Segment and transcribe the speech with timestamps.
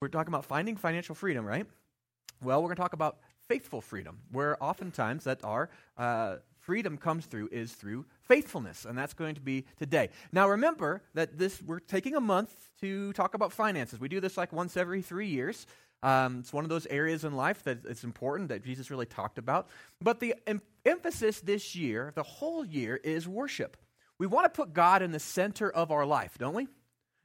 [0.00, 1.66] We're talking about finding financial freedom, right?
[2.40, 7.26] Well, we're going to talk about faithful freedom, where oftentimes that our uh, freedom comes
[7.26, 10.10] through is through faithfulness, and that's going to be today.
[10.30, 13.98] Now, remember that this we're taking a month to talk about finances.
[13.98, 15.66] We do this like once every three years.
[16.04, 19.36] Um, it's one of those areas in life that it's important that Jesus really talked
[19.36, 19.66] about.
[20.00, 23.76] But the em- emphasis this year, the whole year, is worship.
[24.16, 26.68] We want to put God in the center of our life, don't we?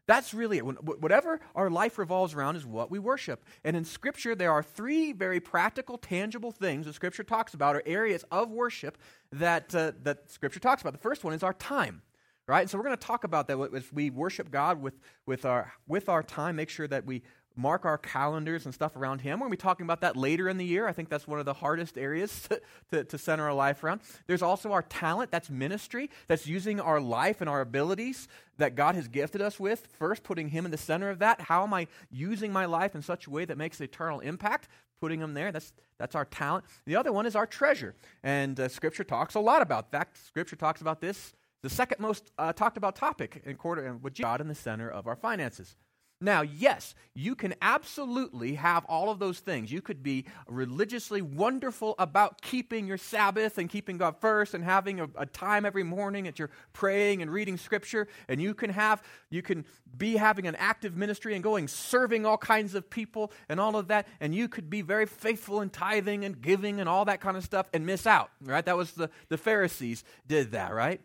[0.05, 0.65] That's really it.
[0.65, 3.45] Whatever our life revolves around is what we worship.
[3.63, 7.83] And in Scripture, there are three very practical, tangible things that Scripture talks about, or
[7.85, 8.97] areas of worship
[9.31, 10.91] that, uh, that Scripture talks about.
[10.91, 12.01] The first one is our time,
[12.47, 12.69] right?
[12.69, 16.09] So we're going to talk about that as we worship God with, with, our, with
[16.09, 17.21] our time, make sure that we
[17.55, 19.39] mark our calendars and stuff around Him.
[19.39, 20.87] We're going to be talking about that later in the year.
[20.87, 24.01] I think that's one of the hardest areas to, to, to, center our life around.
[24.27, 28.95] There's also our talent, that's ministry, that's using our life and our abilities that God
[28.95, 29.87] has gifted us with.
[29.97, 31.41] First, putting Him in the center of that.
[31.41, 34.67] How am I using my life in such a way that makes eternal impact?
[34.99, 36.65] Putting Him there, that's, that's our talent.
[36.85, 37.93] The other one is our treasure.
[38.23, 40.17] And uh, Scripture talks a lot about that.
[40.17, 41.33] Scripture talks about this.
[41.61, 44.89] The second most uh, talked about topic in quarter and with God in the center
[44.89, 45.77] of our finances.
[46.23, 49.73] Now, yes, you can absolutely have all of those things.
[49.73, 55.01] You could be religiously wonderful about keeping your Sabbath and keeping God first and having
[55.01, 58.07] a, a, time every morning that you're praying and reading scripture.
[58.29, 59.65] And you can have, you can
[59.97, 63.89] be having an active ministry and going serving all kinds of people and all of
[63.89, 64.07] that.
[64.21, 67.43] And you could be very faithful in tithing and giving and all that kind of
[67.43, 68.65] stuff and miss out, right?
[68.65, 71.01] That was the, the Pharisees did that, right?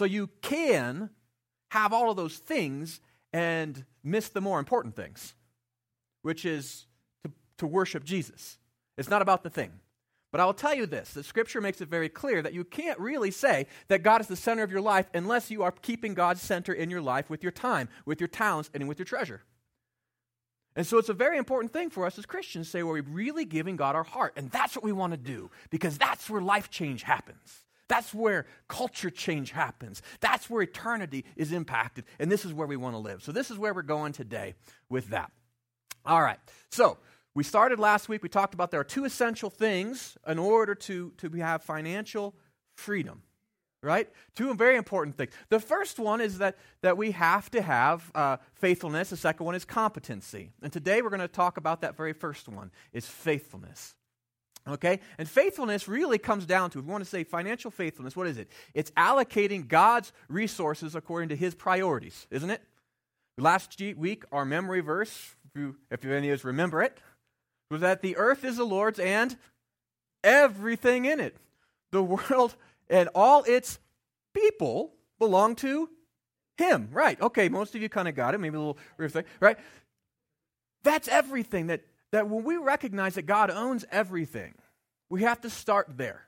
[0.00, 1.10] So you can
[1.70, 3.00] have all of those things
[3.32, 5.34] and miss the more important things,
[6.22, 6.86] which is
[7.24, 8.58] to, to worship Jesus.
[8.96, 9.72] It's not about the thing.
[10.30, 12.98] But I will tell you this the scripture makes it very clear that you can't
[12.98, 16.42] really say that God is the center of your life unless you are keeping God's
[16.42, 19.42] center in your life with your time, with your talents, and with your treasure.
[20.76, 23.02] And so it's a very important thing for us as Christians to say, well, we're
[23.02, 24.34] really giving God our heart.
[24.36, 27.64] And that's what we want to do because that's where life change happens.
[27.88, 30.02] That's where culture change happens.
[30.20, 32.04] That's where eternity is impacted.
[32.18, 33.22] And this is where we want to live.
[33.22, 34.54] So, this is where we're going today
[34.88, 35.32] with that.
[36.04, 36.38] All right.
[36.70, 36.98] So,
[37.34, 38.22] we started last week.
[38.22, 42.34] We talked about there are two essential things in order to, to have financial
[42.74, 43.22] freedom,
[43.82, 44.08] right?
[44.34, 45.32] Two very important things.
[45.48, 49.10] The first one is that, that we have to have uh, faithfulness.
[49.10, 50.50] The second one is competency.
[50.62, 53.94] And today we're going to talk about that very first one is faithfulness.
[54.68, 55.00] Okay?
[55.16, 58.38] And faithfulness really comes down to, if we want to say financial faithfulness, what is
[58.38, 58.50] it?
[58.74, 62.62] It's allocating God's resources according to his priorities, isn't it?
[63.38, 66.98] Last week, our memory verse, if, you, if any of us remember it,
[67.70, 69.36] was that the earth is the Lord's and
[70.24, 71.36] everything in it.
[71.90, 72.56] The world
[72.90, 73.78] and all its
[74.34, 75.88] people belong to
[76.56, 76.88] him.
[76.92, 77.20] Right.
[77.20, 78.38] Okay, most of you kind of got it.
[78.38, 78.78] Maybe a little
[79.40, 79.58] right?
[80.82, 81.82] That's everything that
[82.12, 84.54] that when we recognize that God owns everything,
[85.08, 86.24] we have to start there.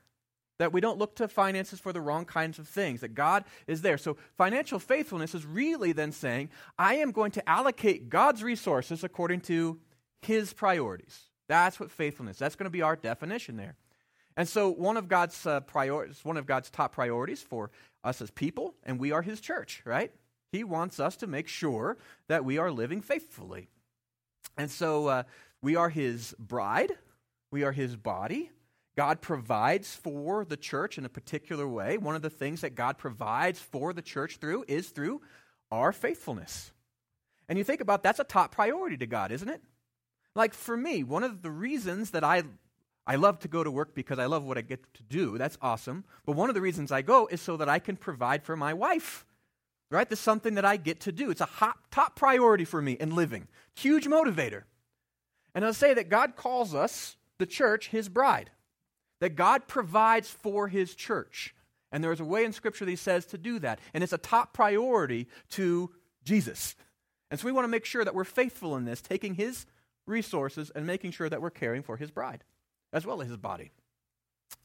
[0.58, 3.80] That we don't look to finances for the wrong kinds of things, that God is
[3.80, 3.96] there.
[3.96, 9.40] So, financial faithfulness is really then saying, I am going to allocate God's resources according
[9.42, 9.78] to
[10.20, 11.18] His priorities.
[11.48, 12.36] That's what faithfulness.
[12.36, 13.76] That's going to be our definition there.
[14.36, 17.70] And so, one of God's uh, priorities, one of God's top priorities for
[18.04, 20.12] us as people, and we are His church, right?
[20.52, 21.96] He wants us to make sure
[22.28, 23.68] that we are living faithfully.
[24.58, 25.22] And so, uh,
[25.62, 26.92] we are his bride,
[27.50, 28.50] we are his body.
[28.96, 31.96] God provides for the church in a particular way.
[31.96, 35.22] One of the things that God provides for the church through is through
[35.70, 36.72] our faithfulness.
[37.48, 39.62] And you think about that's a top priority to God, isn't it?
[40.34, 42.42] Like for me, one of the reasons that I
[43.06, 45.36] I love to go to work because I love what I get to do.
[45.36, 46.04] That's awesome.
[46.26, 48.72] But one of the reasons I go is so that I can provide for my
[48.72, 49.24] wife.
[49.90, 50.08] Right?
[50.08, 51.30] That's something that I get to do.
[51.30, 53.48] It's a hot, top priority for me in living.
[53.74, 54.62] Huge motivator.
[55.54, 58.50] And I'll say that God calls us, the church, his bride.
[59.20, 61.54] That God provides for his church.
[61.92, 63.80] And there's a way in Scripture that he says to do that.
[63.92, 65.90] And it's a top priority to
[66.24, 66.76] Jesus.
[67.30, 69.66] And so we want to make sure that we're faithful in this, taking his
[70.06, 72.44] resources and making sure that we're caring for his bride
[72.92, 73.70] as well as his body.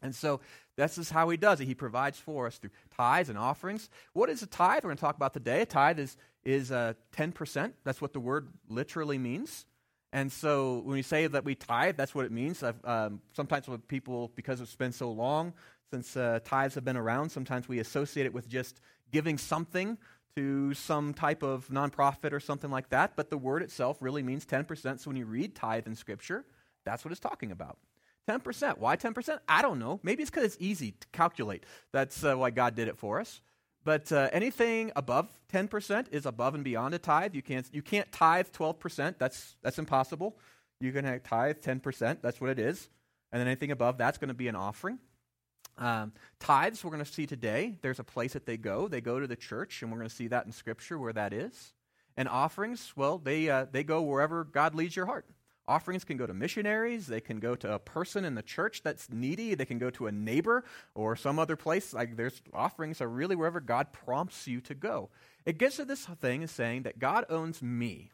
[0.02, 0.42] And so
[0.78, 1.66] this is how he does it.
[1.66, 3.90] He provides for us through tithes and offerings.
[4.14, 4.84] What is a tithe?
[4.84, 5.62] We're going to talk about today.
[5.62, 7.74] A tithe is, is uh, 10%.
[7.84, 9.66] That's what the word literally means.
[10.16, 12.64] And so when we say that we tithe, that's what it means.
[12.64, 15.52] Um, sometimes with people, because it's been so long
[15.92, 18.80] since uh, tithes have been around, sometimes we associate it with just
[19.12, 19.98] giving something
[20.38, 23.18] to some type of nonprofit or something like that.
[23.18, 25.02] But the word itself really means 10%.
[25.02, 26.46] So when you read tithe in Scripture,
[26.86, 27.78] that's what it's talking about.
[28.30, 28.78] 10%.
[28.78, 29.40] Why 10%?
[29.50, 30.00] I don't know.
[30.02, 31.66] Maybe it's because it's easy to calculate.
[31.92, 33.42] That's uh, why God did it for us.
[33.86, 37.36] But uh, anything above 10% is above and beyond a tithe.
[37.36, 39.16] You can't, you can't tithe 12%.
[39.20, 40.38] That's, that's impossible.
[40.82, 42.18] You can tithe 10%.
[42.22, 42.90] That's what it is.
[43.32, 45.00] And then anything above that's going to be an offering.
[45.78, 47.78] Um, tithes, we're going to see today.
[47.82, 48.88] There's a place that they go.
[48.88, 51.32] They go to the church, and we're going to see that in Scripture where that
[51.32, 51.74] is.
[52.18, 55.26] And offerings, well, they, uh, they go wherever God leads your heart.
[55.68, 57.08] Offerings can go to missionaries.
[57.08, 59.56] They can go to a person in the church that's needy.
[59.56, 60.64] They can go to a neighbor
[60.94, 61.92] or some other place.
[61.94, 65.10] Like there's offerings are really wherever God prompts you to go.
[65.46, 68.12] It gets to this thing is saying that God owns me,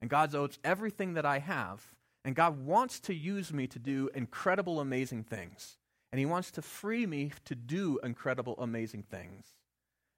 [0.00, 1.94] and God owns everything that I have,
[2.24, 5.78] and God wants to use me to do incredible, amazing things,
[6.12, 9.46] and He wants to free me to do incredible, amazing things.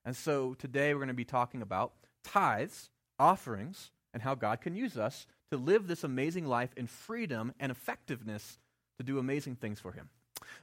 [0.04, 1.92] And so today we're going to be talking about
[2.24, 7.52] tithes, offerings, and how God can use us to live this amazing life in freedom
[7.58, 8.58] and effectiveness
[8.98, 10.08] to do amazing things for Him.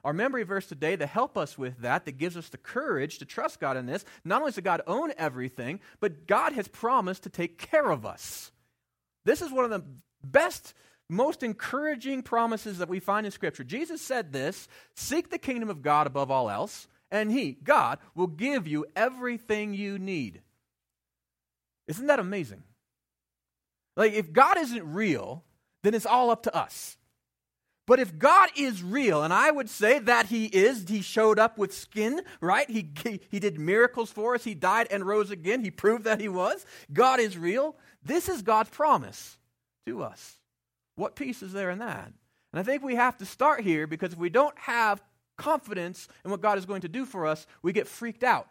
[0.03, 3.25] Our memory verse today to help us with that, that gives us the courage to
[3.25, 7.29] trust God in this, not only does God own everything, but God has promised to
[7.29, 8.51] take care of us.
[9.25, 9.83] This is one of the
[10.23, 10.73] best,
[11.09, 13.63] most encouraging promises that we find in Scripture.
[13.63, 18.27] Jesus said this Seek the kingdom of God above all else, and He, God, will
[18.27, 20.41] give you everything you need.
[21.88, 22.63] Isn't that amazing?
[23.95, 25.44] Like, if God isn't real,
[25.83, 26.97] then it's all up to us.
[27.88, 31.57] But if God is real, and I would say that He is, He showed up
[31.57, 32.69] with skin, right?
[32.69, 34.44] He, he, he, did miracles for us.
[34.44, 35.63] He died and rose again.
[35.63, 36.65] He proved that He was.
[36.92, 37.75] God is real.
[38.03, 39.38] This is God's promise
[39.86, 40.38] to us.
[40.95, 42.12] What peace is there in that?
[42.51, 45.03] And I think we have to start here because if we don't have
[45.38, 48.48] confidence in what God is going to do for us, we get freaked out.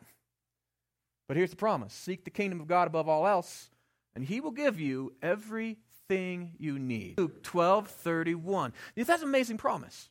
[1.26, 3.70] But here's the promise seek the kingdom of God above all else,
[4.14, 7.18] and he will give you everything you need.
[7.18, 8.72] Luke 12 31.
[8.96, 10.10] That's an amazing promise.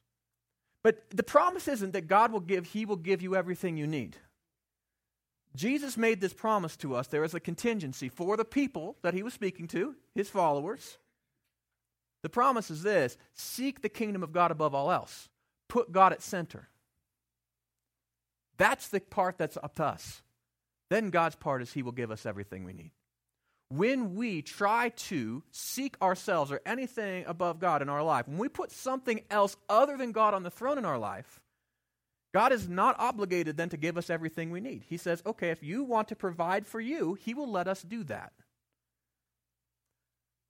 [0.84, 4.18] But the promise isn't that God will give, he will give you everything you need.
[5.56, 7.08] Jesus made this promise to us.
[7.08, 10.98] There is a contingency for the people that he was speaking to, his followers.
[12.22, 15.30] The promise is this seek the kingdom of God above all else,
[15.70, 16.70] put God at center.
[18.58, 20.22] That's the part that's up to us.
[20.90, 22.92] Then God's part is he will give us everything we need
[23.78, 28.48] when we try to seek ourselves or anything above God in our life, when we
[28.48, 31.40] put something else other than God on the throne in our life,
[32.36, 34.84] God is not obligated then to give us everything we need.
[34.88, 38.04] He says, okay, if you want to provide for you, He will let us do
[38.06, 38.34] that.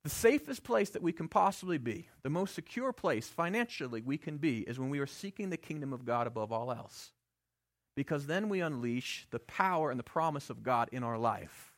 [0.02, 4.36] The safest place that we can possibly be, the most secure place financially we can
[4.36, 7.12] be, is when we are seeking the kingdom of God above all else.
[7.96, 11.73] Because then we unleash the power and the promise of God in our life.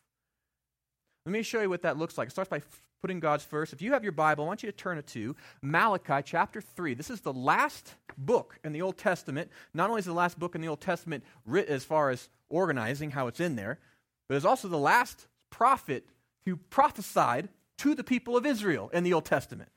[1.26, 2.28] Let me show you what that looks like.
[2.28, 2.62] It starts by
[3.02, 3.72] putting God's first.
[3.72, 6.94] If you have your Bible, I want you to turn it to Malachi chapter 3.
[6.94, 9.50] This is the last book in the Old Testament.
[9.74, 13.10] Not only is the last book in the Old Testament written as far as organizing
[13.10, 13.80] how it's in there,
[14.28, 16.06] but it's also the last prophet
[16.44, 19.70] who prophesied to the people of Israel in the Old Testament.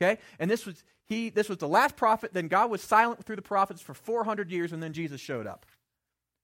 [0.00, 0.20] Okay?
[0.38, 3.42] And this was he this was the last prophet, then God was silent through the
[3.42, 5.66] prophets for 400 years and then Jesus showed up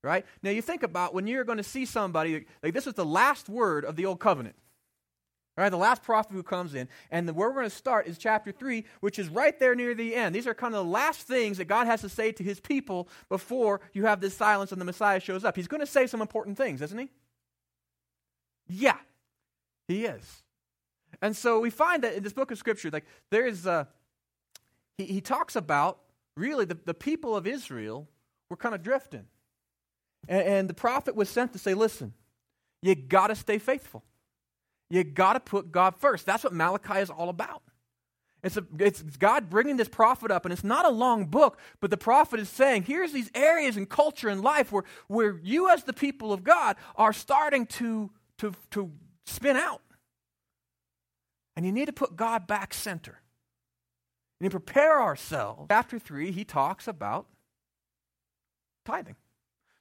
[0.02, 0.24] right?
[0.42, 3.48] Now you think about when you're going to see somebody, like this is the last
[3.48, 4.56] word of the old covenant.
[5.54, 8.52] Right, the last prophet who comes in, and where we're going to start is chapter
[8.52, 10.34] 3, which is right there near the end.
[10.34, 13.06] These are kind of the last things that God has to say to his people
[13.28, 15.54] before you have this silence and the Messiah shows up.
[15.54, 17.10] He's going to say some important things, isn't he?
[18.66, 18.96] Yeah,
[19.88, 20.42] he is.
[21.20, 23.88] And so we find that in this book of Scripture, like there is, a,
[24.96, 25.98] he, he talks about
[26.34, 28.08] really the, the people of Israel
[28.48, 29.26] were kind of drifting.
[30.28, 32.12] And, and the prophet was sent to say, listen,
[32.82, 34.04] you got to stay faithful.
[34.90, 36.26] You got to put God first.
[36.26, 37.62] That's what Malachi is all about.
[38.42, 41.90] It's, a, it's God bringing this prophet up, and it's not a long book, but
[41.90, 45.84] the prophet is saying, here's these areas in culture and life where, where you, as
[45.84, 48.90] the people of God, are starting to, to, to
[49.26, 49.80] spin out.
[51.54, 53.20] And you need to put God back center.
[54.40, 55.68] And prepare ourselves.
[55.70, 57.26] Chapter 3, he talks about
[58.84, 59.14] tithing.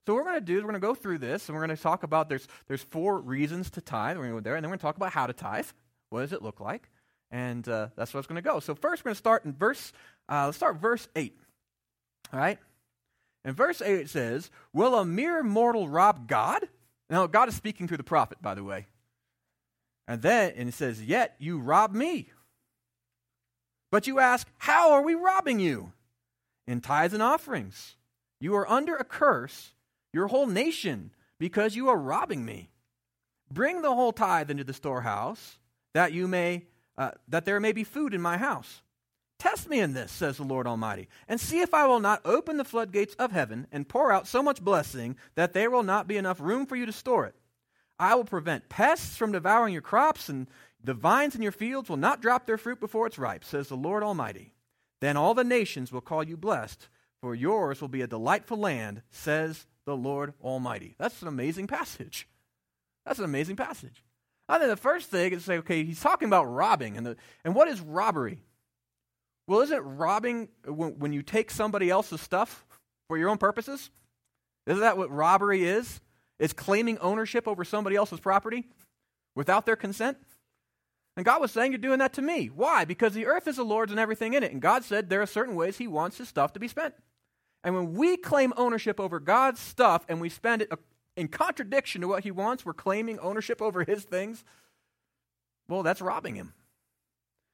[0.05, 1.65] So what we're going to do is we're going to go through this, and we're
[1.65, 4.17] going to talk about there's there's four reasons to tithe.
[4.17, 5.67] We're going to go there, and then we're going to talk about how to tithe.
[6.09, 6.89] What does it look like?
[7.29, 8.59] And uh, that's where it's going to go.
[8.59, 9.93] So first, we're going to start in verse.
[10.27, 11.39] Uh, let's start verse eight.
[12.33, 12.57] All right.
[13.45, 16.67] In verse eight, it says, "Will a mere mortal rob God?"
[17.09, 18.87] Now, God is speaking through the prophet, by the way.
[20.07, 22.31] And then, and it says, "Yet you rob me."
[23.91, 25.93] But you ask, "How are we robbing you?"
[26.65, 27.95] In tithes and offerings.
[28.39, 29.73] You are under a curse
[30.13, 32.69] your whole nation, because you are robbing me.
[33.51, 35.57] Bring the whole tithe into the storehouse,
[35.93, 36.65] that you may
[36.97, 38.81] uh, that there may be food in my house.
[39.39, 42.57] Test me in this, says the Lord Almighty, and see if I will not open
[42.57, 46.17] the floodgates of heaven and pour out so much blessing that there will not be
[46.17, 47.33] enough room for you to store it.
[47.97, 50.47] I will prevent pests from devouring your crops, and
[50.83, 53.75] the vines in your fields will not drop their fruit before it's ripe, says the
[53.75, 54.53] Lord Almighty.
[54.99, 56.87] Then all the nations will call you blessed,
[57.19, 60.95] for yours will be a delightful land, says the Lord Almighty.
[60.97, 62.27] That's an amazing passage.
[63.05, 64.03] That's an amazing passage.
[64.47, 66.97] I think the first thing is say, okay, he's talking about robbing.
[66.97, 68.43] And, the, and what is robbery?
[69.47, 72.65] Well, isn't robbing when, when you take somebody else's stuff
[73.07, 73.89] for your own purposes?
[74.67, 76.01] Isn't that what robbery is?
[76.39, 78.67] It's claiming ownership over somebody else's property
[79.35, 80.17] without their consent?
[81.17, 82.47] And God was saying, You're doing that to me.
[82.47, 82.85] Why?
[82.85, 84.51] Because the earth is the Lord's and everything in it.
[84.51, 86.95] And God said there are certain ways He wants His stuff to be spent.
[87.63, 90.71] And when we claim ownership over God's stuff and we spend it
[91.15, 94.43] in contradiction to what He wants, we're claiming ownership over His things.
[95.67, 96.53] Well, that's robbing Him.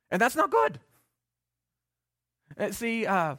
[0.10, 0.80] And that's not good.
[2.56, 3.36] And see, uh,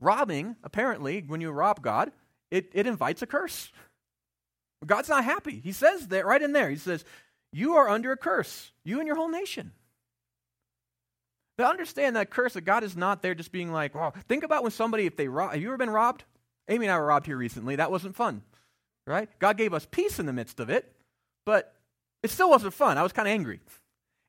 [0.00, 2.12] robbing, apparently, when you rob God,
[2.50, 3.72] it, it invites a curse.
[4.84, 5.60] God's not happy.
[5.62, 6.68] He says that right in there.
[6.68, 7.04] He says,
[7.52, 9.72] You are under a curse, you and your whole nation.
[11.56, 14.62] But understand that curse that God is not there just being like, well, think about
[14.62, 16.24] when somebody, if they rob, have you ever been robbed?
[16.68, 17.76] Amy and I were robbed here recently.
[17.76, 18.42] That wasn't fun,
[19.06, 19.28] right?
[19.38, 20.92] God gave us peace in the midst of it,
[21.44, 21.74] but
[22.22, 22.96] it still wasn't fun.
[22.96, 23.60] I was kind of angry.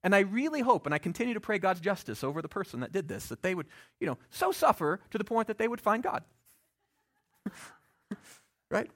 [0.04, 2.92] And I really hope, and I continue to pray God's justice over the person that
[2.92, 3.68] did this, that they would,
[4.02, 6.24] you know, so suffer to the point that they would find God.
[8.70, 8.92] right?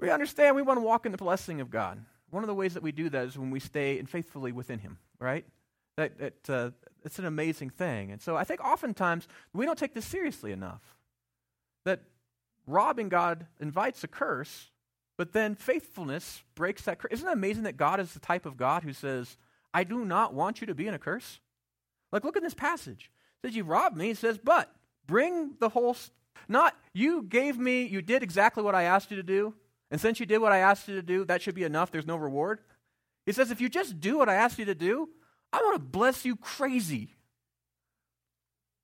[0.00, 2.04] We understand we want to walk in the blessing of God.
[2.30, 4.98] One of the ways that we do that is when we stay faithfully within Him,
[5.20, 5.44] right?
[5.96, 6.70] That, that uh,
[7.04, 8.12] it's an amazing thing.
[8.12, 10.82] And so I think oftentimes we don't take this seriously enough.
[11.84, 12.00] That
[12.66, 14.70] robbing God invites a curse,
[15.18, 17.12] but then faithfulness breaks that curse.
[17.12, 19.36] Isn't it amazing that God is the type of God who says,
[19.74, 21.40] I do not want you to be in a curse?
[22.10, 23.10] Like, look at this passage.
[23.42, 24.10] It says, You robbed me.
[24.10, 24.74] It says, But
[25.06, 25.96] bring the whole,
[26.48, 29.54] not you gave me, you did exactly what I asked you to do.
[29.90, 31.90] And since you did what I asked you to do, that should be enough.
[31.90, 32.60] There's no reward.
[33.26, 35.08] He says, If you just do what I asked you to do,
[35.52, 37.14] I'm going to bless you crazy.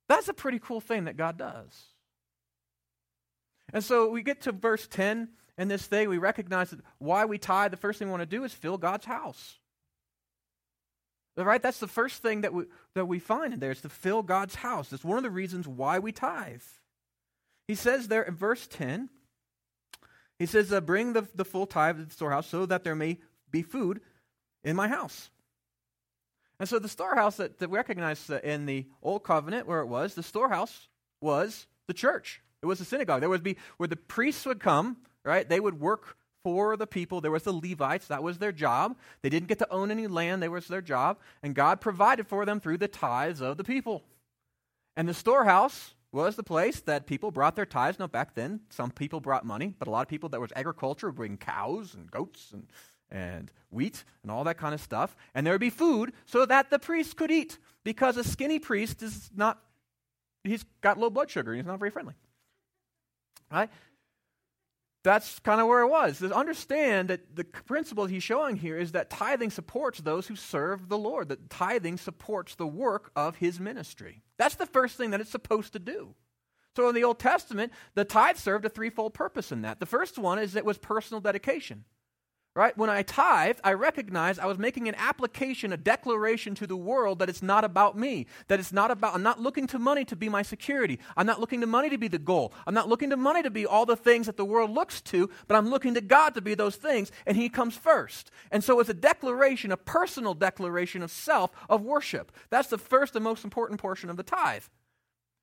[0.07, 1.85] That's a pretty cool thing that God does.
[3.73, 7.37] And so we get to verse 10 and this thing, we recognize that why we
[7.37, 9.57] tithe, the first thing we want to do is fill God's house.
[11.35, 11.61] Right?
[11.61, 12.63] That's the first thing that we,
[12.95, 14.89] that we find in there is to fill God's house.
[14.89, 16.61] That's one of the reasons why we tithe.
[17.67, 19.09] He says there in verse 10,
[20.37, 23.19] he says, uh, Bring the, the full tithe to the storehouse so that there may
[23.51, 23.99] be food
[24.63, 25.29] in my house.
[26.59, 29.87] And so the storehouse that, that we recognize uh, in the Old Covenant, where it
[29.87, 30.87] was, the storehouse
[31.21, 32.41] was the church.
[32.61, 33.21] It was the synagogue.
[33.21, 35.47] There would be where the priests would come right?
[35.47, 37.21] They would work for the people.
[37.21, 38.97] There was the Levites, that was their job.
[39.21, 41.19] They didn't get to own any land, that was their job.
[41.43, 44.03] And God provided for them through the tithes of the people.
[44.95, 47.99] And the storehouse was the place that people brought their tithes.
[47.99, 51.07] Now, back then, some people brought money, but a lot of people that was agriculture
[51.07, 52.67] would bring cows and goats and,
[53.11, 55.15] and wheat and all that kind of stuff.
[55.33, 59.01] And there would be food so that the priest could eat because a skinny priest
[59.01, 59.59] is not,
[60.43, 61.51] he's got low blood sugar.
[61.51, 62.15] and He's not very friendly.
[63.51, 63.69] Right?
[65.03, 66.21] that's kind of where it was.
[66.21, 70.97] understand that the principle he's showing here is that tithing supports those who serve the
[70.97, 74.21] Lord, that tithing supports the work of his ministry.
[74.37, 76.15] That's the first thing that it's supposed to do.
[76.75, 79.79] So in the Old Testament, the tithe served a threefold purpose in that.
[79.79, 81.85] The first one is it was personal dedication.
[82.55, 82.75] Right?
[82.75, 87.19] When I tithed, I recognized I was making an application, a declaration to the world
[87.19, 90.15] that it's not about me, that it's not about, I'm not looking to money to
[90.15, 90.99] be my security.
[91.15, 92.51] I'm not looking to money to be the goal.
[92.65, 95.29] I'm not looking to money to be all the things that the world looks to,
[95.47, 98.31] but I'm looking to God to be those things, and He comes first.
[98.51, 102.31] And so it's a declaration, a personal declaration of self, of worship.
[102.49, 104.63] That's the first and most important portion of the tithe.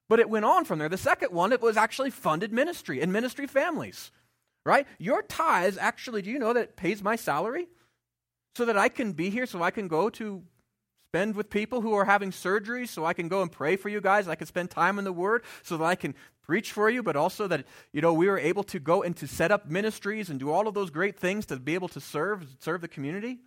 [0.09, 0.89] But it went on from there.
[0.89, 4.11] The second one, it was actually funded ministry and ministry families
[4.67, 4.87] right?
[4.99, 7.69] Your tithes actually, do you know that it pays my salary?
[8.57, 10.43] So that I can be here, so I can go to
[11.09, 14.01] spend with people who are having surgery, so I can go and pray for you
[14.01, 14.29] guys.
[14.29, 17.17] I can spend time in the Word, so that I can preach for you, but
[17.17, 20.41] also that, you know, we were able to go and to set up ministries and
[20.41, 23.39] do all of those great things to be able to serve, serve the community.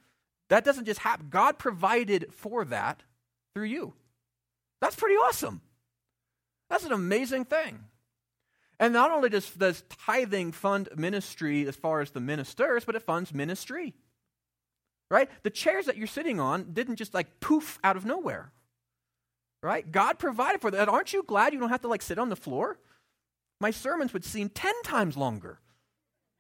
[0.50, 1.28] That doesn't just happen.
[1.30, 3.04] God provided for that
[3.54, 3.94] through you.
[4.82, 5.62] That's pretty awesome.
[6.70, 7.84] That's an amazing thing.
[8.79, 13.01] And not only does, does tithing fund ministry as far as the ministers, but it
[13.01, 13.93] funds ministry.
[15.12, 15.29] Right?
[15.43, 18.51] The chairs that you're sitting on didn't just like poof out of nowhere.
[19.62, 19.91] Right?
[19.91, 20.88] God provided for that.
[20.88, 22.79] Aren't you glad you don't have to like sit on the floor?
[23.59, 25.59] My sermons would seem 10 times longer.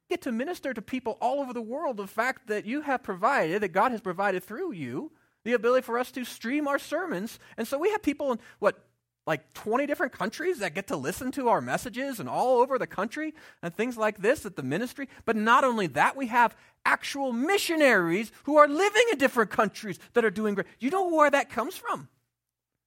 [0.09, 3.61] get to minister to people all over the world the fact that you have provided,
[3.61, 5.11] that God has provided through you,
[5.45, 7.39] the ability for us to stream our sermons.
[7.57, 8.83] And so we have people in, what,
[9.29, 12.87] like 20 different countries that get to listen to our messages and all over the
[12.87, 15.07] country and things like this at the ministry.
[15.23, 20.25] But not only that, we have actual missionaries who are living in different countries that
[20.25, 20.65] are doing great.
[20.79, 22.09] You know where that comes from?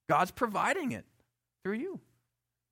[0.09, 1.05] God's providing it
[1.63, 2.01] through you.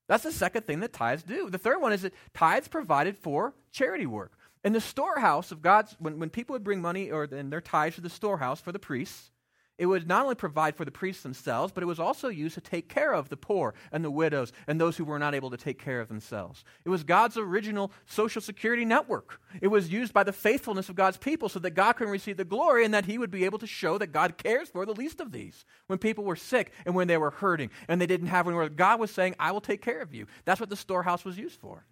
[0.08, 1.48] That's the second thing that tithes do.
[1.48, 4.32] The third one is that tithes provided for charity work.
[4.64, 7.94] In the storehouse of God's, when, when people would bring money or in their tithes
[7.94, 9.30] to the storehouse for the priests,
[9.80, 12.60] it would not only provide for the priests themselves, but it was also used to
[12.60, 15.56] take care of the poor and the widows and those who were not able to
[15.56, 16.64] take care of themselves.
[16.84, 19.40] It was God's original social security network.
[19.62, 22.44] It was used by the faithfulness of God's people so that God can receive the
[22.44, 25.18] glory and that He would be able to show that God cares for the least
[25.18, 25.64] of these.
[25.86, 29.00] When people were sick and when they were hurting and they didn't have anywhere, God
[29.00, 30.26] was saying, I will take care of you.
[30.44, 31.86] That's what the storehouse was used for.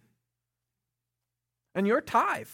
[1.73, 2.49] And your tithe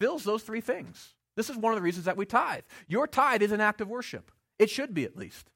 [0.00, 1.14] fills those three things.
[1.36, 2.64] This is one of the reasons that we tithe.
[2.88, 4.32] Your tithe is an act of worship.
[4.60, 5.50] It should be, at least.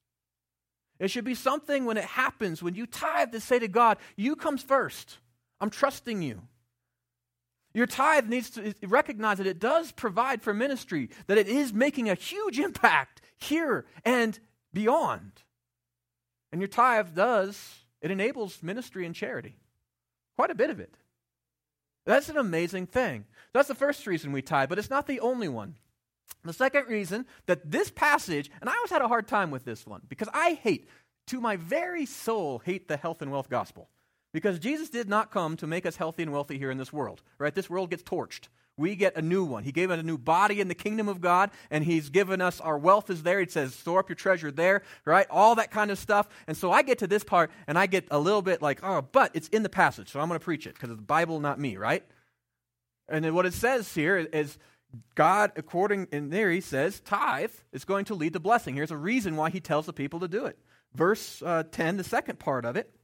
[0.99, 4.35] It should be something when it happens, when you tithe, to say to God, You
[4.35, 5.19] comes first.
[5.61, 6.41] I'm trusting you.
[7.75, 12.09] Your tithe needs to recognize that it does provide for ministry, that it is making
[12.09, 14.39] a huge impact here and
[14.73, 15.43] beyond.
[16.51, 19.57] And your tithe does, it enables ministry and charity.
[20.37, 20.97] Quite a bit of it.
[22.07, 23.27] That's an amazing thing.
[23.53, 25.75] That's the first reason we tithe, but it's not the only one.
[26.45, 29.87] The second reason that this passage, and I always had a hard time with this
[29.87, 30.89] one because I hate,
[31.29, 33.89] to my very soul, hate the health and wealth gospel.
[34.35, 37.23] Because Jesus did not come to make us healthy and wealthy here in this world,
[37.39, 37.55] right?
[37.55, 38.49] This world gets torched.
[38.77, 39.63] We get a new one.
[39.63, 42.61] He gave us a new body in the kingdom of God, and He's given us
[42.61, 43.39] our wealth is there.
[43.39, 45.29] He says, store up your treasure there, right?
[45.31, 46.29] All that kind of stuff.
[46.49, 49.03] And so I get to this part, and I get a little bit like, oh,
[49.13, 51.39] but it's in the passage, so I'm going to preach it because it's the Bible,
[51.39, 52.05] not me, right?
[53.09, 54.59] And then what it says here is
[55.15, 58.75] God, according in there, he says, tithe is going to lead to blessing.
[58.75, 60.59] Here's a reason why he tells the people to do it.
[60.95, 62.95] Verse uh, 10, the second part of it,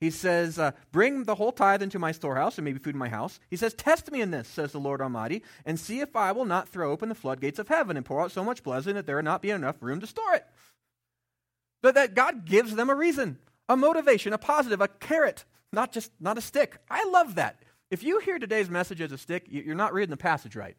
[0.00, 3.10] he says, uh, Bring the whole tithe into my storehouse, and maybe food in my
[3.10, 3.38] house.
[3.50, 6.46] He says, Test me in this, says the Lord Almighty, and see if I will
[6.46, 9.16] not throw open the floodgates of heaven and pour out so much blessing that there
[9.16, 10.46] will not be enough room to store it.
[11.82, 16.12] But that God gives them a reason, a motivation, a positive, a carrot, not just
[16.18, 16.78] not a stick.
[16.88, 17.62] I love that.
[17.90, 20.76] If you hear today's message as a stick, you're not reading the passage right.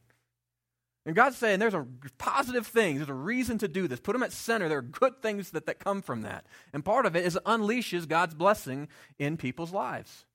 [1.05, 1.85] And God's saying there's a
[2.19, 3.99] positive things, there's a reason to do this.
[3.99, 4.69] Put them at center.
[4.69, 6.45] There are good things that, that come from that.
[6.73, 10.25] And part of it is it unleashes God's blessing in people's lives.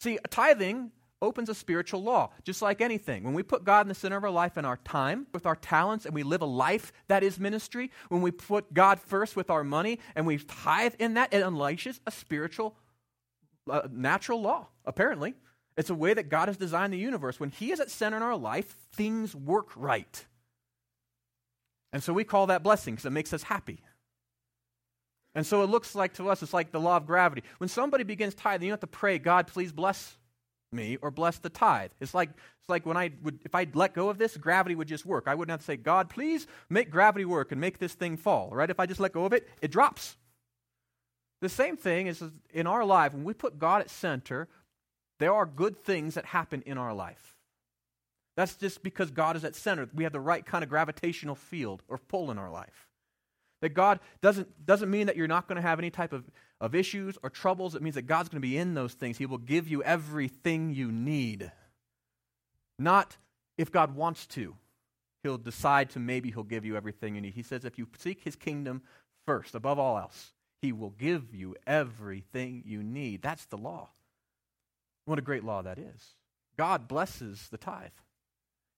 [0.00, 0.90] See, tithing
[1.22, 3.24] opens a spiritual law, just like anything.
[3.24, 5.56] When we put God in the center of our life and our time with our
[5.56, 9.50] talents and we live a life that is ministry, when we put God first with
[9.50, 12.76] our money and we tithe in that, it unleashes a spiritual,
[13.70, 15.34] uh, natural law, apparently.
[15.78, 17.38] It's a way that God has designed the universe.
[17.38, 20.26] When He is at center in our life, things work right.
[21.92, 23.80] And so we call that blessing because it makes us happy.
[25.36, 27.44] And so it looks like to us, it's like the law of gravity.
[27.58, 30.18] When somebody begins tithing, you don't have to pray, God, please bless
[30.72, 31.92] me or bless the tithe.
[32.00, 34.88] It's like, it's like when I would, if I let go of this, gravity would
[34.88, 35.28] just work.
[35.28, 38.50] I wouldn't have to say, God, please make gravity work and make this thing fall,
[38.50, 38.68] right?
[38.68, 40.16] If I just let go of it, it drops.
[41.40, 42.20] The same thing is
[42.52, 44.48] in our life, when we put God at center,
[45.18, 47.36] there are good things that happen in our life.
[48.36, 49.88] That's just because God is at center.
[49.92, 52.86] We have the right kind of gravitational field or pull in our life.
[53.62, 56.24] That God doesn't, doesn't mean that you're not going to have any type of,
[56.60, 57.74] of issues or troubles.
[57.74, 59.18] It means that God's going to be in those things.
[59.18, 61.50] He will give you everything you need.
[62.78, 63.16] Not
[63.56, 64.54] if God wants to.
[65.24, 67.34] He'll decide to maybe he'll give you everything you need.
[67.34, 68.82] He says if you seek his kingdom
[69.26, 73.22] first, above all else, he will give you everything you need.
[73.22, 73.88] That's the law.
[75.08, 76.14] What a great law that is.
[76.58, 77.96] God blesses the tithe.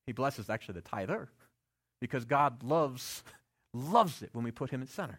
[0.06, 1.28] He blesses actually the tither
[2.00, 3.24] because God loves
[3.74, 5.18] loves it when we put him at center.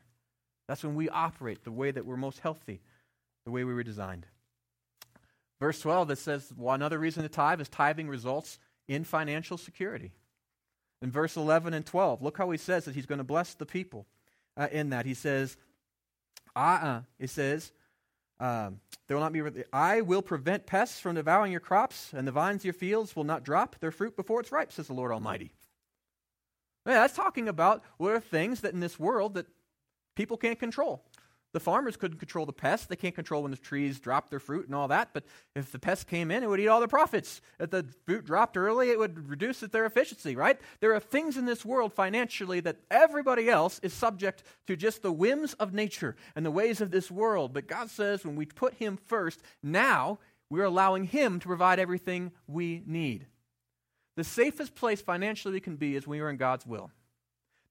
[0.69, 2.79] That's when we operate the way that we're most healthy,
[3.43, 4.25] the way we were designed.
[5.59, 10.13] Verse 12 that says well, another reason to tithe is tithing results in financial security.
[11.01, 13.65] In verse 11 and 12, look how he says that he's going to bless the
[13.65, 14.05] people
[14.55, 15.05] uh, in that.
[15.05, 15.57] He says,
[16.55, 17.73] uh-uh he says,
[18.41, 19.43] um, there will not be.
[19.71, 23.23] I will prevent pests from devouring your crops, and the vines of your fields will
[23.23, 25.51] not drop their fruit before it's ripe, says the Lord Almighty.
[26.87, 29.45] Yeah, that's talking about what are things that in this world that
[30.15, 31.03] people can't control.
[31.53, 32.87] The farmers couldn't control the pests.
[32.87, 35.09] They can't control when the trees drop their fruit and all that.
[35.13, 37.41] But if the pests came in, it would eat all the profits.
[37.59, 40.59] If the fruit dropped early, it would reduce their efficiency, right?
[40.79, 45.11] There are things in this world financially that everybody else is subject to just the
[45.11, 47.53] whims of nature and the ways of this world.
[47.53, 52.31] But God says when we put Him first, now we're allowing Him to provide everything
[52.47, 53.27] we need.
[54.15, 56.91] The safest place financially we can be is when we are in God's will.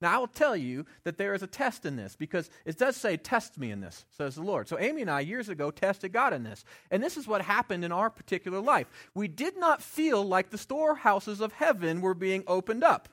[0.01, 2.97] Now, I will tell you that there is a test in this because it does
[2.97, 4.67] say, Test me in this, says the Lord.
[4.67, 6.65] So, Amy and I, years ago, tested God in this.
[6.91, 8.87] And this is what happened in our particular life.
[9.15, 13.09] We did not feel like the storehouses of heaven were being opened up.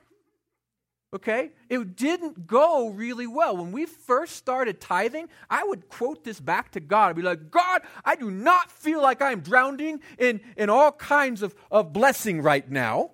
[1.14, 1.50] Okay?
[1.68, 3.56] It didn't go really well.
[3.56, 7.10] When we first started tithing, I would quote this back to God.
[7.10, 11.42] I'd be like, God, I do not feel like I'm drowning in, in all kinds
[11.42, 13.10] of, of blessing right now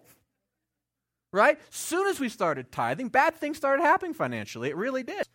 [1.35, 1.59] right?
[1.71, 4.71] Soon as we started tithing, bad things started happening financially.
[4.71, 5.27] It really did.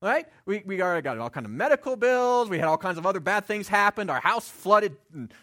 [0.00, 0.26] Right?
[0.46, 2.48] We, we already got all kind of medical bills.
[2.48, 4.10] We had all kinds of other bad things happen.
[4.10, 4.96] Our house flooded.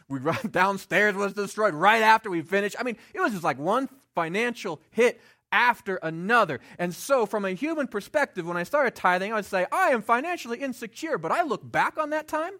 [0.09, 2.75] We run downstairs was destroyed right after we finished.
[2.77, 5.21] I mean, it was just like one financial hit
[5.53, 6.59] after another.
[6.77, 10.01] And so, from a human perspective, when I started tithing, I would say, I am
[10.01, 11.17] financially insecure.
[11.17, 12.53] But I look back on that time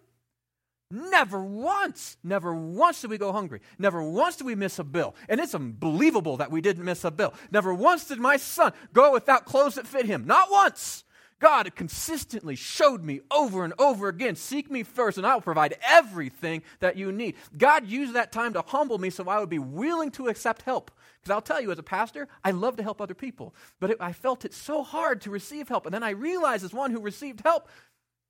[0.90, 3.60] Never once, never once did we go hungry.
[3.78, 5.14] Never once did we miss a bill.
[5.28, 7.32] And it's unbelievable that we didn't miss a bill.
[7.52, 10.26] Never once did my son go without clothes that fit him.
[10.26, 11.04] Not once.
[11.38, 15.74] God consistently showed me over and over again seek me first, and I will provide
[15.82, 17.34] everything that you need.
[17.56, 20.90] God used that time to humble me so I would be willing to accept help.
[21.18, 23.96] Because I'll tell you, as a pastor, I love to help other people, but it,
[24.00, 25.86] I felt it so hard to receive help.
[25.86, 27.68] And then I realized, as one who received help,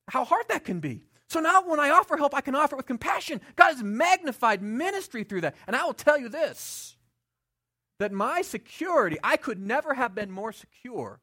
[0.09, 1.03] how hard that can be.
[1.31, 3.40] So now when I offer help, I can offer it with compassion.
[3.55, 5.55] God has magnified ministry through that.
[5.69, 6.97] And I will tell you this
[8.01, 11.21] that my security, I could never have been more secure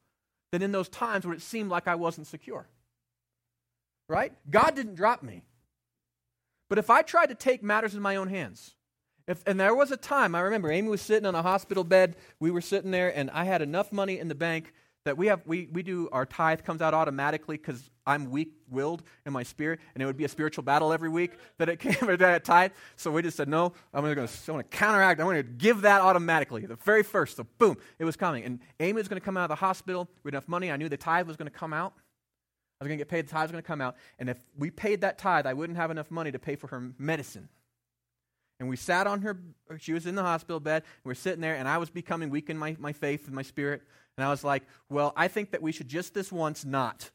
[0.52, 2.68] than in those times when it seemed like I wasn't secure.
[4.08, 4.32] Right?
[4.50, 5.44] God didn't drop me.
[6.70, 8.76] But if I tried to take matters in my own hands,
[9.28, 12.16] if, and there was a time, I remember Amy was sitting on a hospital bed,
[12.40, 14.72] we were sitting there, and I had enough money in the bank
[15.08, 19.34] that we have we, we do our tithe comes out automatically because i'm weak-willed in
[19.34, 22.20] my spirit and it would be a spiritual battle every week that it came with
[22.20, 22.72] that tithe.
[22.96, 26.66] So we just said no i'm going to counteract i'm going to give that automatically.
[26.66, 28.44] The very first so boom it was coming.
[28.44, 30.72] And amy was going to come out of the hospital with enough money.
[30.72, 31.94] I knew the tithe was going to come out.
[32.80, 33.96] I was going to get paid the tithe was going to come out.
[34.20, 36.92] And if we paid that tithe i wouldn't have enough money to pay for her
[36.98, 37.50] medicine
[38.60, 39.40] and we sat on her,
[39.80, 42.30] she was in the hospital bed, and we we're sitting there, and I was becoming
[42.30, 43.84] weak in my, my faith and my spirit.
[44.18, 47.12] And I was like, well, I think that we should just this once not.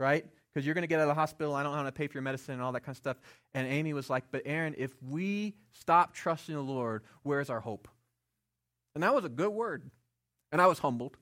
[0.00, 0.24] Right?
[0.52, 1.54] Because you're going to get out of the hospital.
[1.54, 3.18] I don't know how to pay for your medicine and all that kind of stuff.
[3.52, 7.86] And Amy was like, but Aaron, if we stop trusting the Lord, where's our hope?
[8.94, 9.90] And that was a good word.
[10.50, 11.18] And I was humbled.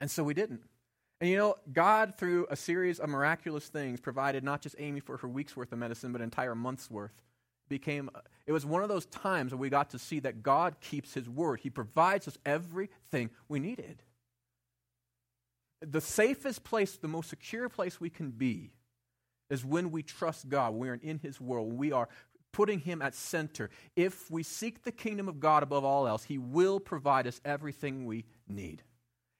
[0.00, 0.62] And so we didn't.
[1.24, 5.16] And you know, God, through a series of miraculous things, provided not just Amy for
[5.16, 7.14] her week's worth of medicine, but entire month's worth
[7.70, 10.76] became uh, it was one of those times where we got to see that God
[10.82, 11.60] keeps his word.
[11.60, 14.02] He provides us everything we needed.
[15.80, 18.72] The safest place, the most secure place we can be
[19.48, 22.10] is when we trust God, we're in his world, we are
[22.52, 23.70] putting him at center.
[23.96, 28.04] If we seek the kingdom of God above all else, he will provide us everything
[28.04, 28.82] we need.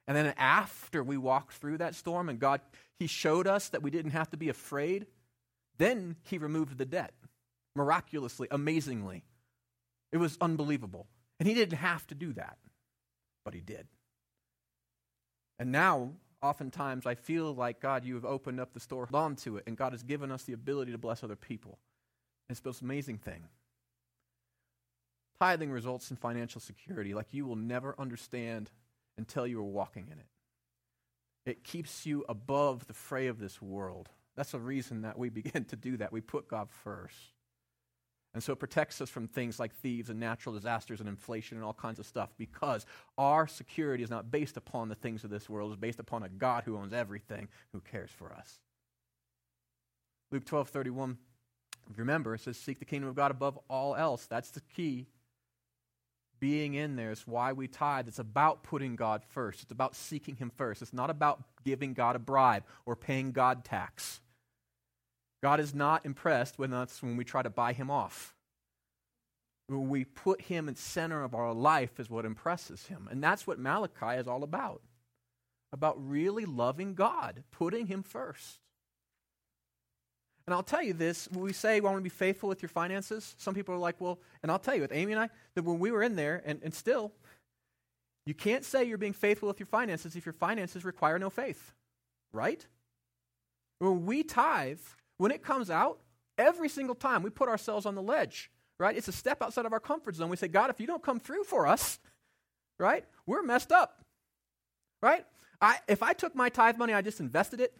[0.07, 2.61] And then after we walked through that storm and God
[2.99, 5.07] he showed us that we didn't have to be afraid,
[5.79, 7.12] then he removed the debt
[7.75, 9.25] miraculously, amazingly.
[10.12, 11.07] It was unbelievable.
[11.40, 12.57] And he didn't have to do that,
[13.45, 13.88] but he did.
[15.59, 19.64] And now, oftentimes, I feel like, God, you have opened up the store onto it,
[19.67, 21.79] and God has given us the ability to bless other people.
[22.49, 23.45] It's the most amazing thing.
[25.40, 28.71] Tithing results in financial security like you will never understand
[29.18, 30.27] until you are walking in it.
[31.46, 34.09] It keeps you above the fray of this world.
[34.37, 36.12] That's the reason that we begin to do that.
[36.12, 37.16] We put God first.
[38.35, 41.64] And so it protects us from things like thieves and natural disasters and inflation and
[41.64, 42.85] all kinds of stuff because
[43.16, 46.29] our security is not based upon the things of this world, it's based upon a
[46.29, 48.59] God who owns everything, who cares for us.
[50.33, 51.16] Luke 12 31,
[51.96, 54.27] remember, it says, Seek the kingdom of God above all else.
[54.27, 55.07] That's the key.
[56.40, 58.09] Being in there is why we tithe.
[58.09, 59.62] It's about putting God first.
[59.62, 60.83] It's about seeking Him first.
[60.83, 64.20] It's not about giving God a bribe or paying God tax.
[65.44, 68.35] God is not impressed with us when we try to buy him off.
[69.66, 73.09] When we put him in center of our life is what impresses him.
[73.11, 74.81] And that's what Malachi is all about.
[75.70, 78.61] About really loving God, putting him first.
[80.47, 82.69] And I'll tell you this, when we say we want to be faithful with your
[82.69, 85.65] finances, some people are like, well, and I'll tell you with Amy and I, that
[85.65, 87.13] when we were in there, and, and still,
[88.27, 91.73] you can't say you're being faithful with your finances if your finances require no faith,
[92.33, 92.67] right?
[93.79, 94.81] When we tithe,
[95.17, 96.01] when it comes out,
[96.37, 98.97] every single time we put ourselves on the ledge, right?
[98.97, 100.29] It's a step outside of our comfort zone.
[100.29, 101.99] We say, God, if you don't come through for us,
[102.79, 104.03] right, we're messed up,
[105.03, 105.25] right?
[105.61, 107.75] I, if I took my tithe money, I just invested it,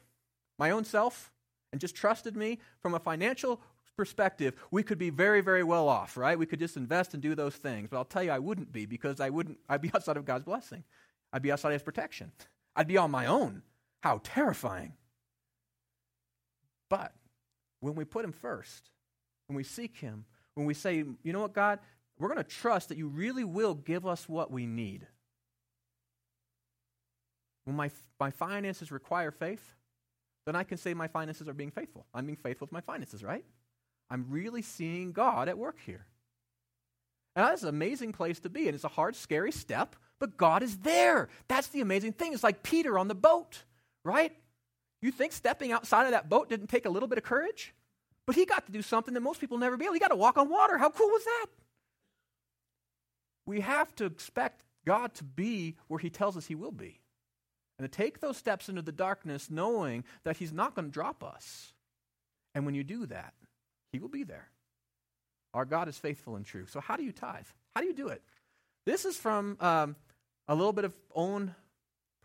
[0.59, 1.33] my own self,
[1.75, 3.61] and just trusted me from a financial
[3.97, 6.39] perspective, we could be very, very well off, right?
[6.39, 7.89] We could just invest and do those things.
[7.91, 10.45] But I'll tell you, I wouldn't be because I wouldn't, I'd be outside of God's
[10.45, 10.85] blessing.
[11.33, 12.31] I'd be outside of his protection.
[12.77, 13.63] I'd be on my own.
[14.05, 14.93] How terrifying.
[16.89, 17.13] But
[17.81, 18.91] when we put him first,
[19.49, 21.81] when we seek him, when we say, you know what, God,
[22.21, 25.09] we're going to trust that you really will give us what we need.
[27.65, 29.75] When my, my finances require faith,
[30.47, 32.07] then I can say my finances are being faithful.
[32.13, 33.45] I'm being faithful with my finances, right?
[34.11, 36.07] I'm really seeing God at work here.
[37.37, 38.67] And that's an amazing place to be.
[38.67, 41.29] And it's a hard, scary step, but God is there.
[41.49, 42.33] That's the amazing thing.
[42.33, 43.65] It's like Peter on the boat,
[44.05, 44.33] right?
[45.03, 47.75] You think stepping outside of that boat didn't take a little bit of courage?
[48.27, 49.95] But he got to do something that most people never be able.
[49.95, 50.79] He got to walk on water.
[50.79, 51.47] How cool was that?
[53.47, 57.01] We have to expect God to be where he tells us he will be.
[57.79, 61.25] And to take those steps into the darkness knowing that he's not going to drop
[61.25, 61.73] us.
[62.55, 63.35] And when you do that,
[63.93, 64.49] he will be there.
[65.53, 66.67] Our God is faithful and true.
[66.67, 67.47] So, how do you tithe?
[67.75, 68.23] How do you do it?
[68.87, 69.97] This is from um,
[70.49, 71.55] a little bit of own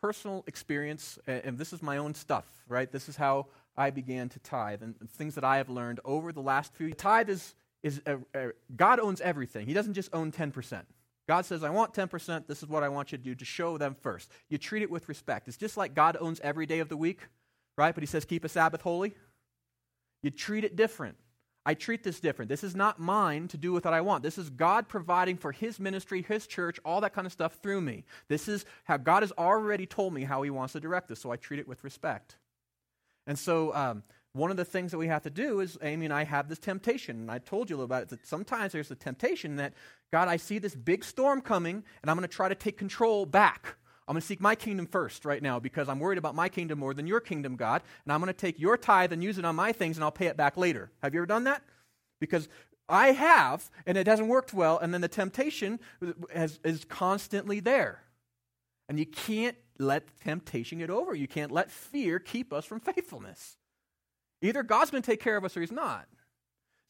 [0.02, 2.92] personal experience, and this is my own stuff, right?
[2.92, 6.42] This is how I began to tithe and things that I have learned over the
[6.42, 6.98] last few years.
[6.98, 10.84] Tithe is, is a, a, God owns everything, He doesn't just own 10%.
[11.30, 12.48] God says, I want 10%.
[12.48, 14.32] This is what I want you to do to show them first.
[14.50, 15.48] You treat it with respect.
[15.48, 17.20] It's just like God owns every day of the week,
[17.78, 17.94] right?
[17.94, 19.14] But He says, keep a Sabbath holy.
[20.24, 21.18] You treat it different.
[21.68, 22.50] I treat this different.
[22.50, 24.24] This is not mine to do with what I want.
[24.24, 27.82] This is God providing for His ministry, His church, all that kind of stuff through
[27.82, 28.06] me.
[28.28, 31.32] This is how God has already told me how He wants to direct this, so
[31.32, 32.38] I treat it with respect.
[33.28, 34.02] And so, um,
[34.34, 36.60] one of the things that we have to do is Amy and I have this
[36.60, 38.10] temptation, and I told you a about it.
[38.10, 39.74] That sometimes there's the temptation that
[40.12, 43.26] God, I see this big storm coming, and I'm going to try to take control
[43.26, 43.76] back.
[44.08, 46.80] I'm going to seek my kingdom first right now because I'm worried about my kingdom
[46.80, 47.84] more than your kingdom, God.
[48.04, 50.10] And I'm going to take your tithe and use it on my things and I'll
[50.10, 50.90] pay it back later.
[51.04, 51.62] Have you ever done that?
[52.20, 52.50] Because
[52.90, 55.80] I have, and it hasn't worked well, and then the temptation
[56.34, 58.02] has, is constantly there.
[58.90, 61.14] And you can't let temptation get over.
[61.14, 63.59] You can't let fear keep us from faithfulness.
[64.42, 66.08] Either God's going to take care of us or He's not.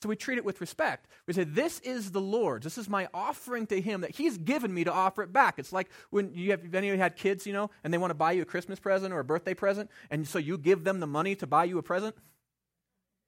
[0.02, 1.08] So we treat it with respect.
[1.28, 2.64] We say, This is the Lord's.
[2.64, 5.60] This is my offering to Him that He's given me to offer it back.
[5.60, 7.98] It's like when you have, if any of you had kids, you know, and they
[7.98, 10.84] want to buy you a Christmas present or a birthday present, and so you give
[10.84, 12.16] them the money to buy you a present,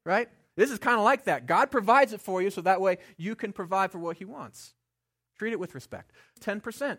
[0.06, 0.28] right?
[0.56, 1.46] This is kind of like that.
[1.46, 4.74] God provides it for you so that way you can provide for what He wants.
[5.38, 6.12] Treat it with respect.
[6.40, 6.98] 10%.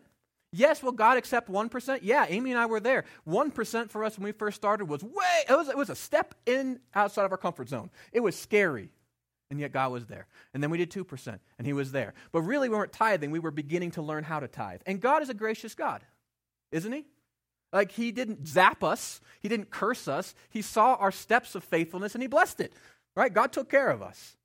[0.53, 1.99] Yes, will God accept 1%?
[2.03, 3.05] Yeah, Amy and I were there.
[3.27, 6.35] 1% for us when we first started was way, it was, it was a step
[6.45, 7.89] in outside of our comfort zone.
[8.11, 8.91] It was scary
[9.53, 10.27] and yet God was there.
[10.53, 12.15] And then we did 2%, and He was there.
[12.31, 14.81] But really, we weren't tithing, we were beginning to learn how to tithe.
[14.87, 16.01] And God is a gracious God,
[16.71, 17.05] isn't He?
[17.71, 20.33] Like, He didn't zap us, He didn't curse us.
[20.49, 22.73] He saw our steps of faithfulness and He blessed it,
[23.15, 23.31] right?
[23.31, 24.35] God took care of us.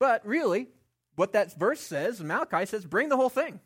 [0.00, 0.66] But really,
[1.14, 3.60] what that verse says, Malachi says, bring the whole thing.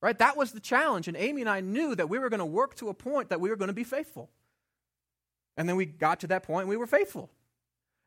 [0.00, 0.18] Right?
[0.18, 1.08] That was the challenge.
[1.08, 3.40] And Amy and I knew that we were going to work to a point that
[3.40, 4.30] we were going to be faithful.
[5.56, 7.30] And then we got to that point and we were faithful.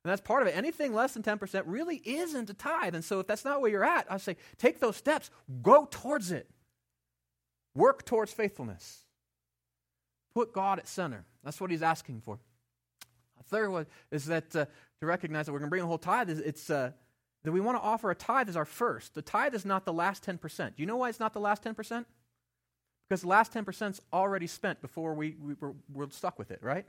[0.04, 0.58] And that's part of it.
[0.58, 2.96] Anything less than 10% really isn't a tithe.
[2.96, 5.30] And so if that's not where you're at, I say take those steps,
[5.62, 6.50] go towards it.
[7.76, 9.04] Work towards faithfulness.
[10.34, 11.26] Put God at center.
[11.44, 12.40] That's what he's asking for.
[13.40, 14.66] A third one is that uh,
[15.00, 16.92] to recognize that we're going to bring the whole tithe, it's uh,
[17.44, 19.16] that we want to offer a tithe as our first.
[19.16, 20.68] The tithe is not the last 10%.
[20.68, 22.06] Do you know why it's not the last 10%?
[23.10, 26.60] Because the last 10% is already spent before we, we, we're, we're stuck with it,
[26.62, 26.86] right?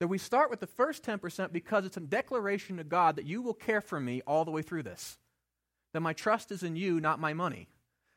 [0.00, 3.42] that we start with the first 10% because it's a declaration to God that you
[3.42, 5.18] will care for me all the way through this.
[5.92, 7.68] That my trust is in you, not my money.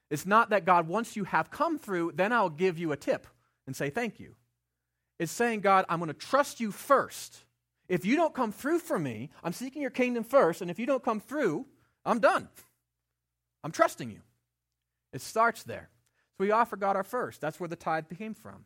[0.10, 3.26] It's not that God, once you have come through, then I'll give you a tip
[3.66, 4.36] and say thank you.
[5.20, 7.44] It's saying, God, I'm going to trust you first.
[7.92, 10.86] If you don't come through for me, I'm seeking your kingdom first, and if you
[10.86, 11.66] don't come through,
[12.06, 12.48] I'm done.
[13.66, 14.22] I'm trusting you.
[15.12, 15.90] It starts there.
[16.38, 17.42] So we offer God our first.
[17.42, 18.64] That's where the tithe came from.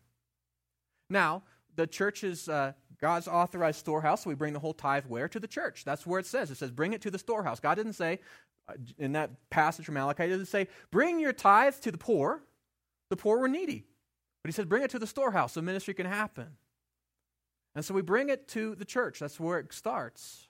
[1.09, 1.41] Now,
[1.75, 5.27] the church is uh, God's authorized storehouse, so we bring the whole tithe where?
[5.27, 5.83] To the church.
[5.85, 6.51] That's where it says.
[6.51, 7.59] It says, bring it to the storehouse.
[7.59, 8.19] God didn't say,
[8.69, 12.43] uh, in that passage from Malachi, he didn't say, bring your tithe to the poor.
[13.09, 13.85] The poor were needy.
[14.43, 16.57] But he said, bring it to the storehouse so ministry can happen.
[17.75, 19.19] And so we bring it to the church.
[19.19, 20.47] That's where it starts.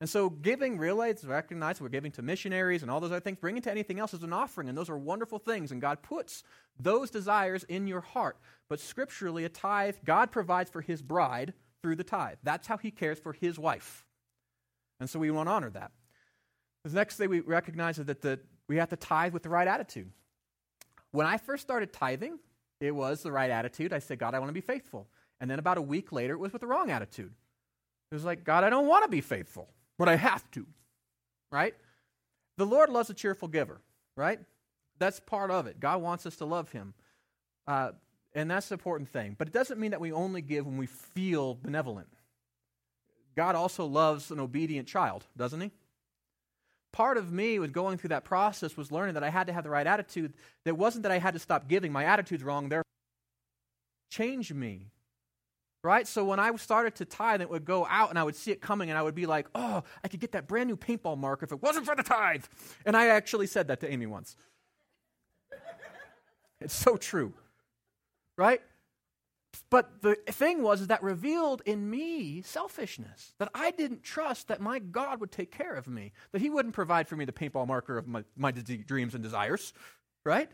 [0.00, 3.38] And so giving really it's recognized we're giving to missionaries and all those other things.
[3.40, 5.72] Bringing to anything else is an offering, and those are wonderful things.
[5.72, 6.44] And God puts
[6.78, 8.36] those desires in your heart.
[8.68, 12.38] But scripturally, a tithe, God provides for his bride through the tithe.
[12.42, 14.04] That's how he cares for his wife.
[15.00, 15.92] And so we want to honor that.
[16.84, 19.66] The next thing we recognize is that the, we have to tithe with the right
[19.66, 20.10] attitude.
[21.10, 22.38] When I first started tithing,
[22.80, 23.92] it was the right attitude.
[23.92, 25.08] I said, God, I want to be faithful.
[25.40, 27.32] And then about a week later, it was with the wrong attitude.
[28.10, 30.66] It was like, God, I don't want to be faithful, but I have to.
[31.50, 31.74] Right?
[32.56, 33.80] The Lord loves a cheerful giver,
[34.16, 34.40] right?
[34.98, 35.78] That's part of it.
[35.78, 36.94] God wants us to love him.
[37.66, 37.92] Uh,
[38.34, 39.36] and that's the important thing.
[39.38, 42.08] But it doesn't mean that we only give when we feel benevolent.
[43.36, 45.70] God also loves an obedient child, doesn't he?
[46.92, 49.62] Part of me with going through that process was learning that I had to have
[49.62, 50.32] the right attitude.
[50.64, 51.92] That wasn't that I had to stop giving.
[51.92, 52.68] My attitude's wrong.
[52.68, 52.82] There,
[54.10, 54.86] change me.
[55.88, 56.06] Right?
[56.06, 58.60] So when I started to tithe, it would go out and I would see it
[58.60, 61.46] coming and I would be like, oh, I could get that brand new paintball marker
[61.46, 62.44] if it wasn't for the tithe.
[62.84, 64.36] And I actually said that to Amy once.
[66.60, 67.32] it's so true.
[68.36, 68.60] Right?
[69.70, 74.80] But the thing was that revealed in me selfishness, that I didn't trust that my
[74.80, 77.96] God would take care of me, that He wouldn't provide for me the paintball marker
[77.96, 79.72] of my, my dreams and desires,
[80.22, 80.50] right?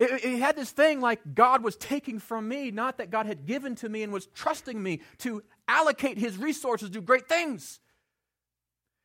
[0.00, 3.74] It, had this thing like God was taking from me, not that God had given
[3.76, 7.80] to me and was trusting me to allocate His resources do great things.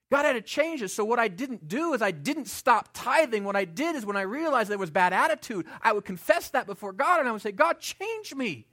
[0.10, 0.90] God had to change it.
[0.90, 3.44] So, what I didn't do is I didn't stop tithing.
[3.44, 6.66] What I did is when I realized there was bad attitude, I would confess that
[6.66, 8.66] before God and I would say, God, change me.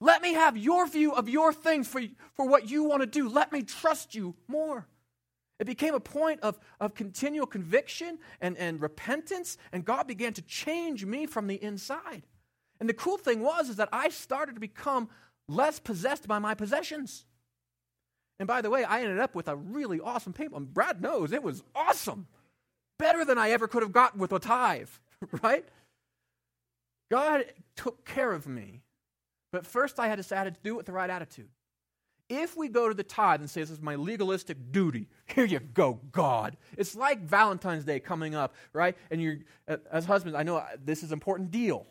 [0.00, 2.00] Let me have your view of your things for,
[2.34, 3.28] for what you want to do.
[3.28, 4.86] Let me trust you more.
[5.60, 10.42] It became a point of, of continual conviction and, and repentance, and God began to
[10.42, 12.22] change me from the inside.
[12.80, 15.10] And the cool thing was is that I started to become
[15.48, 17.26] less possessed by my possessions.
[18.38, 20.66] And by the way, I ended up with a really awesome paintball.
[20.66, 22.26] Brad knows it was awesome.
[22.98, 24.88] Better than I ever could have gotten with a tithe,
[25.42, 25.66] right?
[27.10, 27.44] God
[27.76, 28.80] took care of me.
[29.52, 31.50] But first I had to decided to do it with the right attitude.
[32.30, 35.58] If we go to the tithe and say, This is my legalistic duty, here you
[35.58, 36.56] go, God.
[36.78, 38.96] It's like Valentine's Day coming up, right?
[39.10, 39.38] And you're,
[39.90, 41.86] as husbands, I know uh, this is an important deal.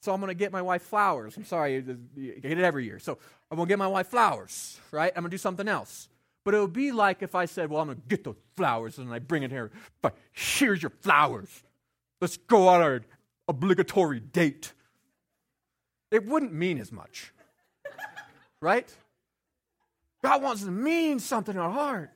[0.00, 1.36] So I'm going to get my wife flowers.
[1.36, 2.98] I'm sorry, uh, you get it every year.
[2.98, 3.18] So
[3.50, 5.12] I'm going to get my wife flowers, right?
[5.14, 6.08] I'm going to do something else.
[6.44, 8.96] But it would be like if I said, Well, I'm going to get those flowers
[8.96, 9.70] and I bring it here.
[10.00, 11.62] But here's your flowers.
[12.22, 13.02] Let's go on our
[13.48, 14.72] obligatory date.
[16.10, 17.34] It wouldn't mean as much,
[18.62, 18.90] right?
[20.22, 22.10] God wants to mean something in our heart.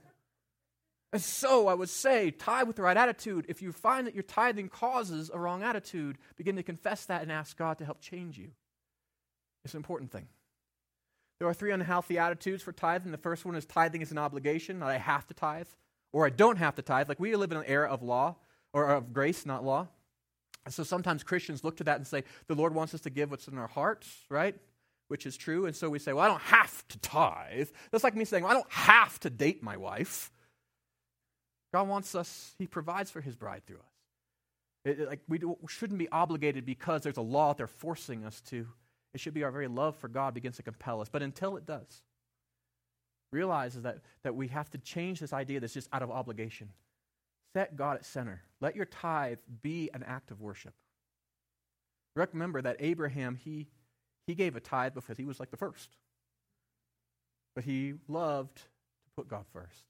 [1.12, 3.44] And so I would say, tithe with the right attitude.
[3.48, 7.30] If you find that your tithing causes a wrong attitude, begin to confess that and
[7.30, 8.50] ask God to help change you.
[9.64, 10.26] It's an important thing.
[11.38, 13.12] There are three unhealthy attitudes for tithing.
[13.12, 15.68] The first one is tithing is an obligation, that I have to tithe,
[16.12, 17.08] or I don't have to tithe.
[17.08, 18.36] Like we live in an era of law,
[18.72, 19.88] or of grace, not law.
[20.64, 23.30] And so sometimes Christians look to that and say, the Lord wants us to give
[23.30, 24.56] what's in our hearts, right?
[25.12, 25.66] Which is true.
[25.66, 27.68] And so we say, well, I don't have to tithe.
[27.90, 30.32] That's like me saying, well, I don't have to date my wife.
[31.74, 33.92] God wants us, He provides for His bride through us.
[34.86, 38.24] It, it, like we, do, we shouldn't be obligated because there's a law they're forcing
[38.24, 38.66] us to.
[39.12, 41.10] It should be our very love for God begins to compel us.
[41.10, 42.02] But until it does,
[43.32, 46.70] realize that, that we have to change this idea that's just out of obligation.
[47.52, 48.40] Set God at center.
[48.62, 50.72] Let your tithe be an act of worship.
[52.16, 53.68] Remember that Abraham, he
[54.26, 55.90] he gave a tithe because he was like the first.
[57.54, 59.86] But he loved to put God first.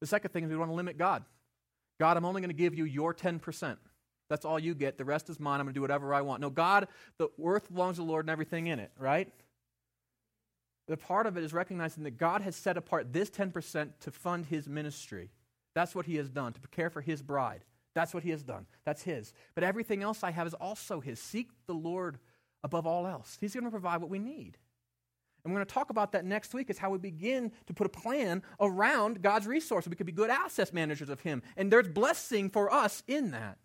[0.00, 1.24] The second thing is we want to limit God.
[2.00, 3.76] God, I'm only going to give you your 10%.
[4.28, 4.98] That's all you get.
[4.98, 5.60] The rest is mine.
[5.60, 6.40] I'm going to do whatever I want.
[6.40, 9.32] No, God, the earth belongs to the Lord and everything in it, right?
[10.88, 14.46] The part of it is recognizing that God has set apart this 10% to fund
[14.46, 15.30] his ministry.
[15.74, 17.64] That's what he has done, to care for his bride.
[17.94, 18.66] That's what he has done.
[18.84, 19.32] That's his.
[19.54, 21.20] But everything else I have is also his.
[21.20, 22.18] Seek the Lord
[22.64, 23.36] above all else.
[23.40, 24.58] He's going to provide what we need.
[25.44, 27.86] And we're going to talk about that next week, is how we begin to put
[27.86, 29.90] a plan around God's resources.
[29.90, 31.42] We could be good asset managers of Him.
[31.56, 33.58] And there's blessing for us in that.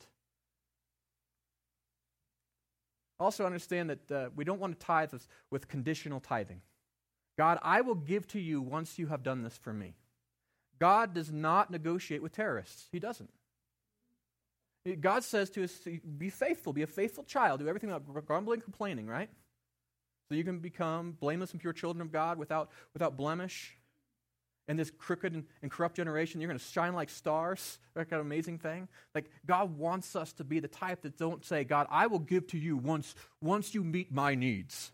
[3.20, 5.14] Also, understand that uh, we don't want to tithe
[5.52, 6.62] with conditional tithing.
[7.38, 9.96] God, I will give to you once you have done this for me.
[10.80, 13.30] God does not negotiate with terrorists, He doesn't.
[14.96, 15.80] God says to us,
[16.18, 19.30] be faithful, be a faithful child, do everything without grumbling, and complaining, right?
[20.30, 23.78] So you can become blameless and pure children of God without, without blemish.
[24.68, 27.80] In this crooked and, and corrupt generation, you're going to shine like stars.
[27.96, 28.90] That's an amazing thing.
[29.16, 32.48] Like God wants us to be the type that don't say, God, I will give
[32.48, 34.92] to you once, once you meet my needs.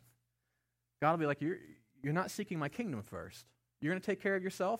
[1.02, 1.58] God will be like, you're,
[2.04, 3.46] you're not seeking my kingdom first.
[3.82, 4.80] You're going to take care of yourself.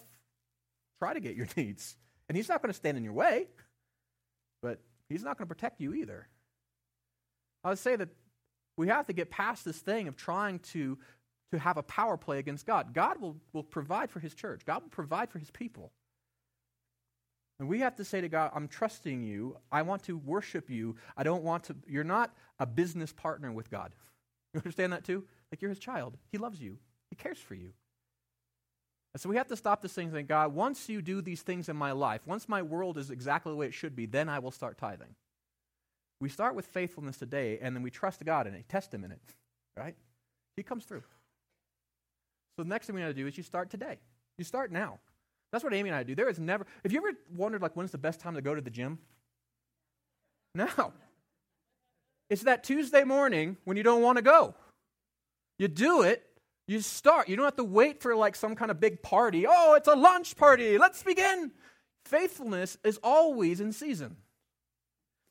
[1.00, 1.96] Try to get your needs.
[2.30, 3.48] And he's not going to stand in your way.
[4.62, 4.80] But
[5.14, 6.28] He's not going to protect you either.
[7.64, 8.10] I would say that
[8.78, 10.98] we have to get past this thing of trying to,
[11.52, 12.94] to have a power play against God.
[12.94, 15.92] God will, will provide for his church, God will provide for his people.
[17.60, 19.56] And we have to say to God, I'm trusting you.
[19.72, 20.96] I want to worship you.
[21.16, 21.76] I don't want to.
[21.88, 23.94] You're not a business partner with God.
[24.54, 25.24] You understand that too?
[25.52, 26.18] Like you're his child.
[26.32, 26.78] He loves you,
[27.10, 27.74] he cares for you.
[29.14, 31.70] And so we have to stop this thing saying, God, once you do these things
[31.70, 34.40] in my life, once my world is exactly the way it should be, then I
[34.40, 35.16] will start tithing.
[36.20, 39.20] We start with faithfulness today, and then we trust God in test Him in it,
[39.78, 39.96] right?
[40.56, 41.04] He comes through.
[42.58, 44.00] So the next thing we got to do is you start today.
[44.38, 45.00] You start now.
[45.52, 46.16] That's what Amy and I do.
[46.16, 48.62] There is never, have you ever wondered, like, when's the best time to go to
[48.62, 49.00] the gym?
[50.56, 50.94] Now.
[52.30, 54.56] It's that Tuesday morning when you don't want to go.
[55.60, 56.26] You do it,
[56.68, 57.28] you start.
[57.28, 59.46] You don't have to wait for like some kind of big party.
[59.48, 60.78] Oh, it's a lunch party.
[60.78, 61.52] Let's begin.
[62.06, 64.18] Faithfulness is always in season.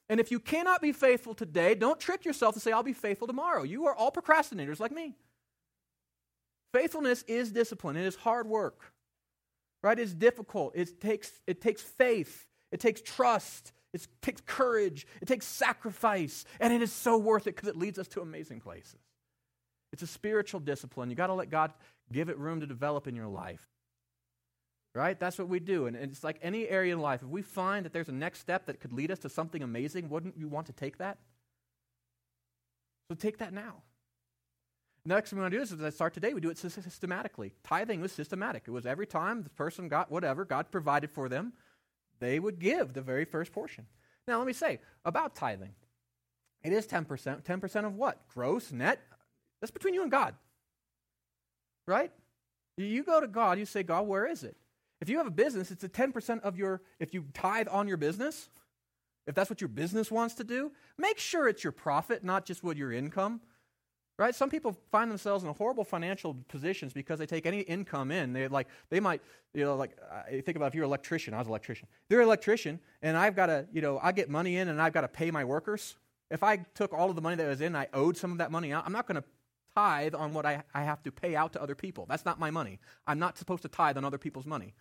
[0.09, 3.27] And if you cannot be faithful today, don't trick yourself to say, I'll be faithful
[3.27, 3.63] tomorrow.
[3.63, 5.15] You are all procrastinators like me.
[6.73, 8.93] Faithfulness is discipline, it is hard work.
[9.83, 9.99] Right?
[9.99, 10.73] It's difficult.
[10.77, 16.73] It takes, it takes faith, it takes trust, it takes courage, it takes sacrifice, and
[16.73, 19.02] it is so worth it because it leads us to amazing places.
[19.93, 21.11] It's a spiritual discipline.
[21.11, 21.73] You got to let God
[22.11, 23.67] give it room to develop in your life.
[24.95, 25.19] Right?
[25.19, 25.87] That's what we do.
[25.87, 27.23] And it's like any area in life.
[27.23, 30.09] If we find that there's a next step that could lead us to something amazing,
[30.09, 31.19] wouldn't you want to take that?
[33.11, 33.83] So take that now.
[35.05, 37.53] Next thing we want to do is, as I start today, we do it systematically.
[37.65, 38.65] Tithing was systematic.
[38.67, 41.55] It was every time the person got whatever God provided for them,
[42.21, 43.87] they would give the very first portion.
[44.29, 45.75] Now, let me say about tithing.
[46.63, 47.43] It is 10%.
[47.43, 48.29] 10% of what?
[48.29, 49.01] Gross, net?
[49.63, 50.35] That's between you and God.
[51.87, 52.13] Right?
[52.77, 54.57] You go to God, you say, God, where is it?
[55.01, 57.97] If you have a business, it's a 10% of your, if you tithe on your
[57.97, 58.51] business,
[59.27, 62.63] if that's what your business wants to do, make sure it's your profit, not just
[62.63, 63.41] what your income.
[64.19, 64.35] Right?
[64.35, 68.33] Some people find themselves in horrible financial positions because they take any income in.
[68.33, 69.23] They like they might,
[69.55, 69.97] you know, like
[70.29, 71.89] I think about if you're an electrician, I was an electrician.
[72.09, 74.93] They're an electrician, and I've got to, you know, I get money in and I've
[74.93, 75.97] got to pay my workers.
[76.31, 78.53] If I took all of the money that was in, I owed some of that
[78.53, 79.25] money out, I'm not going to
[79.75, 82.07] tithe on what I, I have to pay out to other people.
[82.09, 82.81] That's not my money.
[83.07, 84.75] I'm not supposed to tithe on other people's money.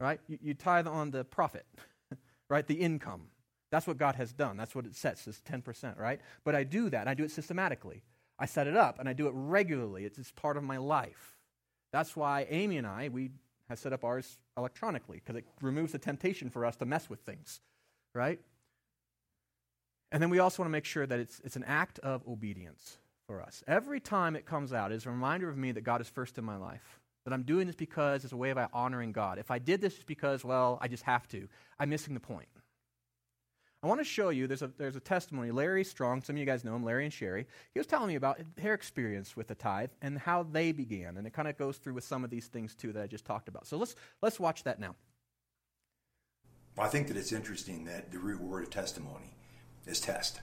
[0.00, 0.20] Right?
[0.26, 1.66] You, you tithe on the profit,
[2.50, 2.66] right?
[2.66, 3.28] The income.
[3.70, 4.56] That's what God has done.
[4.56, 6.20] That's what it sets is 10%, right?
[6.44, 7.08] But I do that.
[7.08, 8.02] I do it systematically.
[8.38, 10.04] I set it up and I do it regularly.
[10.04, 11.38] It's just part of my life.
[11.92, 13.30] That's why Amy and I, we
[13.68, 17.20] have set up ours electronically because it removes the temptation for us to mess with
[17.20, 17.60] things,
[18.14, 18.40] right?
[20.10, 22.98] And then we also want to make sure that it's, it's an act of obedience
[23.26, 23.62] for us.
[23.66, 26.44] Every time it comes out is a reminder of me that God is first in
[26.44, 27.00] my life.
[27.24, 29.38] That I'm doing this because it's a way of honoring God.
[29.38, 31.48] If I did this because, well, I just have to,
[31.78, 32.48] I'm missing the point.
[33.80, 35.50] I want to show you, there's a, there's a testimony.
[35.50, 37.46] Larry Strong, some of you guys know him, Larry and Sherry.
[37.74, 41.16] He was telling me about their experience with the tithe and how they began.
[41.16, 43.24] And it kind of goes through with some of these things, too, that I just
[43.24, 43.66] talked about.
[43.66, 44.94] So let's, let's watch that now.
[46.76, 49.34] Well, I think that it's interesting that the root word of testimony
[49.86, 50.40] is test.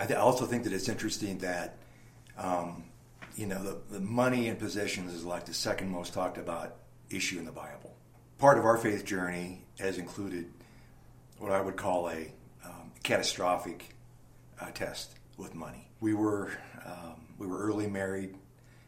[0.00, 1.76] I th- also think that it's interesting that,
[2.38, 2.84] um,
[3.36, 6.76] you know, the, the money and possessions is like the second most talked about
[7.10, 7.94] issue in the Bible.
[8.38, 10.46] Part of our faith journey has included
[11.38, 12.32] what I would call a
[13.02, 13.94] catastrophic
[14.60, 15.88] uh, test with money.
[16.00, 16.52] We were
[16.84, 18.34] um, we were early married,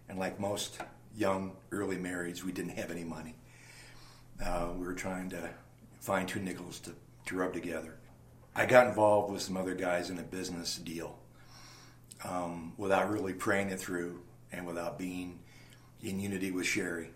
[0.08, 0.78] and like most
[1.16, 3.34] young early marrieds, we didn't have any money.
[4.44, 5.50] Uh, we were trying to
[6.00, 6.94] find two nickels to,
[7.26, 7.96] to rub together.
[8.54, 11.18] I got involved with some other guys in a business deal
[12.24, 14.20] um, without really praying it through
[14.52, 15.40] and without being
[16.02, 17.10] in unity with Sherry.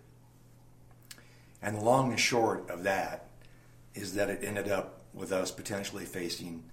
[1.61, 3.29] And the long and short of that
[3.93, 6.63] is that it ended up with us potentially facing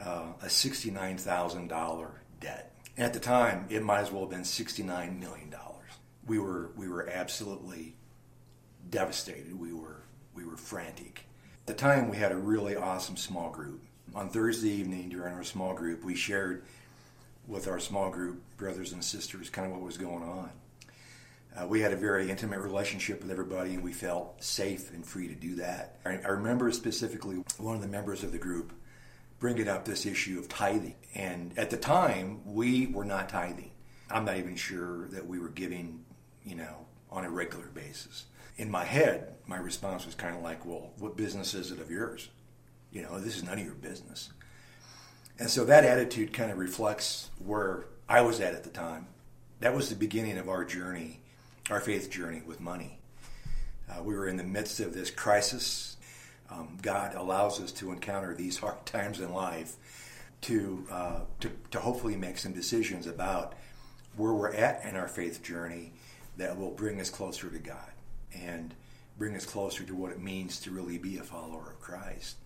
[0.00, 2.10] uh, a $69,000
[2.40, 2.74] debt.
[2.96, 5.54] And at the time, it might as well have been $69 million.
[6.26, 7.96] We were, we were absolutely
[8.90, 9.58] devastated.
[9.58, 10.02] We were,
[10.34, 11.24] we were frantic.
[11.62, 13.82] At the time, we had a really awesome small group.
[14.14, 16.64] On Thursday evening during our small group, we shared
[17.48, 20.50] with our small group brothers and sisters kind of what was going on.
[21.56, 25.26] Uh, we had a very intimate relationship with everybody, and we felt safe and free
[25.26, 25.98] to do that.
[26.04, 28.72] I, I remember specifically one of the members of the group
[29.40, 30.96] bringing up this issue of tithing.
[31.14, 33.70] And at the time, we were not tithing.
[34.10, 36.04] I'm not even sure that we were giving,
[36.44, 38.26] you know, on a regular basis.
[38.56, 41.90] In my head, my response was kind of like, well, what business is it of
[41.90, 42.28] yours?
[42.90, 44.30] You know, this is none of your business.
[45.38, 49.06] And so that attitude kind of reflects where I was at at the time.
[49.60, 51.20] That was the beginning of our journey,
[51.70, 52.98] our faith journey with money.
[53.88, 55.96] Uh, we were in the midst of this crisis
[56.50, 59.76] um, God allows us to encounter these hard times in life
[60.42, 63.54] to, uh, to, to hopefully make some decisions about
[64.16, 65.92] where we're at in our faith journey
[66.36, 67.90] that will bring us closer to God
[68.32, 68.74] and
[69.18, 72.36] bring us closer to what it means to really be a follower of Christ.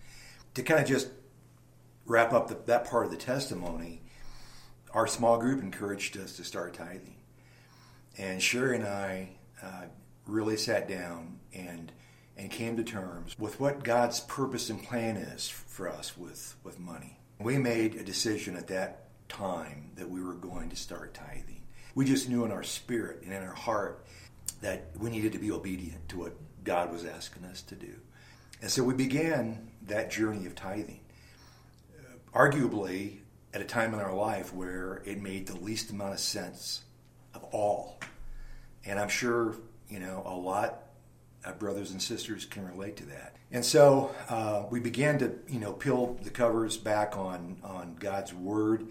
[0.55, 1.09] To kind of just
[2.05, 4.01] wrap up the, that part of the testimony,
[4.93, 7.15] our small group encouraged us to start tithing.
[8.17, 9.29] And Sherry and I
[9.61, 9.85] uh,
[10.27, 11.91] really sat down and
[12.37, 16.79] and came to terms with what God's purpose and plan is for us with, with
[16.79, 17.19] money.
[17.39, 21.61] We made a decision at that time that we were going to start tithing.
[21.95, 24.05] We just knew in our spirit and in our heart
[24.61, 26.33] that we needed to be obedient to what
[26.63, 27.93] God was asking us to do.
[28.61, 31.01] And so we began that journey of tithing.
[32.35, 33.19] Arguably,
[33.53, 36.81] at a time in our life where it made the least amount of sense
[37.35, 37.99] of all.
[38.85, 39.55] And I'm sure,
[39.87, 40.83] you know, a lot
[41.45, 43.35] of brothers and sisters can relate to that.
[43.51, 48.33] And so uh, we began to, you know, peel the covers back on, on God's
[48.33, 48.87] Word.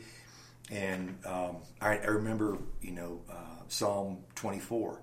[0.70, 5.00] And um, I, I, remember, you know, uh, Psalm 24,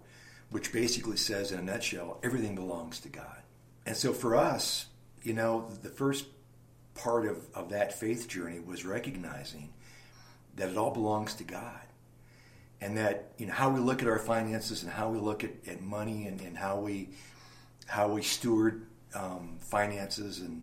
[0.51, 3.41] which basically says in a nutshell, everything belongs to God.
[3.85, 4.85] And so for us,
[5.21, 6.25] you know, the first
[7.01, 9.73] part of, of that faith journey was recognizing
[10.55, 11.79] that it all belongs to God.
[12.81, 15.51] And that, you know, how we look at our finances and how we look at,
[15.67, 17.09] at money and, and how we
[17.87, 18.85] how we steward
[19.15, 20.61] um, finances and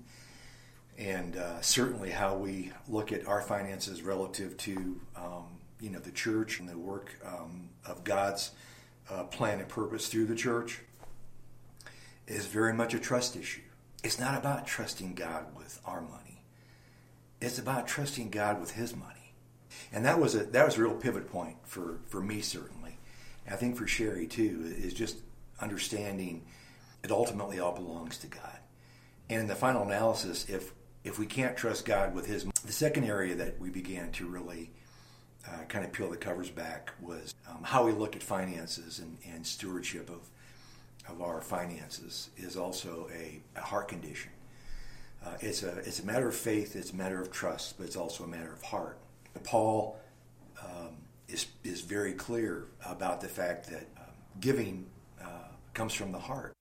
[0.96, 5.44] and uh, certainly how we look at our finances relative to um,
[5.78, 8.52] you know the church and the work um, of God's
[9.10, 10.80] uh, plan and purpose through the church
[12.26, 13.60] is very much a trust issue.
[14.02, 16.25] It's not about trusting God with our money.
[17.40, 19.34] It's about trusting God with His money,
[19.92, 22.98] and that was a that was a real pivot point for for me certainly.
[23.44, 25.18] And I think for Sherry too is just
[25.60, 26.44] understanding
[27.02, 28.58] it ultimately all belongs to God.
[29.28, 30.72] And in the final analysis, if
[31.04, 34.70] if we can't trust God with His, the second area that we began to really
[35.46, 39.18] uh, kind of peel the covers back was um, how we look at finances and,
[39.32, 40.28] and stewardship of
[41.08, 44.32] of our finances is also a, a heart condition.
[45.24, 47.96] Uh, it's a it's a matter of faith, it's a matter of trust, but it's
[47.96, 48.98] also a matter of heart.
[49.44, 49.98] Paul
[50.62, 50.96] um,
[51.28, 54.02] is is very clear about the fact that uh,
[54.40, 54.86] giving
[55.20, 56.52] uh, comes from the heart.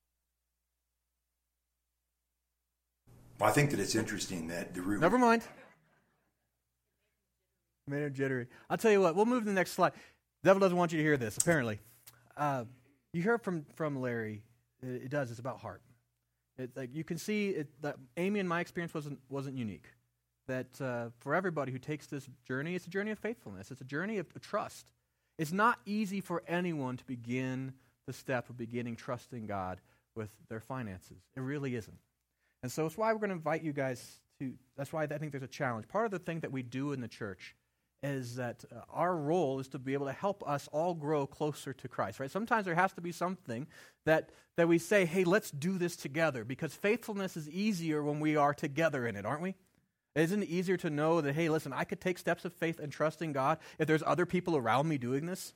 [3.39, 5.01] Well, I think that it's interesting that the root.
[5.01, 5.43] Never mind.
[7.87, 8.47] Made him jittery.
[8.69, 9.15] I'll tell you what.
[9.15, 9.91] We'll move to the next slide.
[10.41, 11.37] The devil doesn't want you to hear this.
[11.37, 11.79] Apparently,
[12.35, 12.63] uh,
[13.13, 14.41] you heard from from Larry.
[14.81, 15.29] It, it, does.
[15.29, 15.81] It's about heart.
[16.57, 19.87] It, like you can see it, that Amy and my experience wasn't wasn't unique.
[20.47, 23.71] That uh, for everybody who takes this journey, it's a journey of faithfulness.
[23.71, 24.91] It's a journey of trust.
[25.37, 27.73] It's not easy for anyone to begin
[28.05, 29.79] the step of beginning trusting God
[30.15, 31.17] with their finances.
[31.35, 31.97] It really isn't.
[32.63, 35.31] And so it's why we're going to invite you guys to, that's why I think
[35.31, 35.87] there's a challenge.
[35.87, 37.55] Part of the thing that we do in the church
[38.03, 41.73] is that uh, our role is to be able to help us all grow closer
[41.73, 42.29] to Christ, right?
[42.29, 43.67] Sometimes there has to be something
[44.05, 48.35] that, that we say, hey, let's do this together because faithfulness is easier when we
[48.35, 49.55] are together in it, aren't we?
[50.15, 52.91] Isn't it easier to know that, hey, listen, I could take steps of faith and
[52.91, 55.53] trust in God if there's other people around me doing this?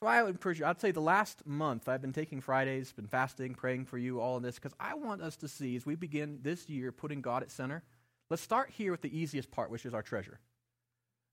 [0.00, 3.06] So I would encourage you, I'd say the last month I've been taking Fridays, been
[3.06, 5.94] fasting, praying for you, all of this, because I want us to see as we
[5.94, 7.84] begin this year putting God at center.
[8.30, 10.40] Let's start here with the easiest part, which is our treasure.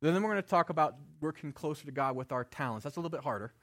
[0.01, 2.83] Then we're going to talk about working closer to God with our talents.
[2.83, 3.53] That's a little bit harder.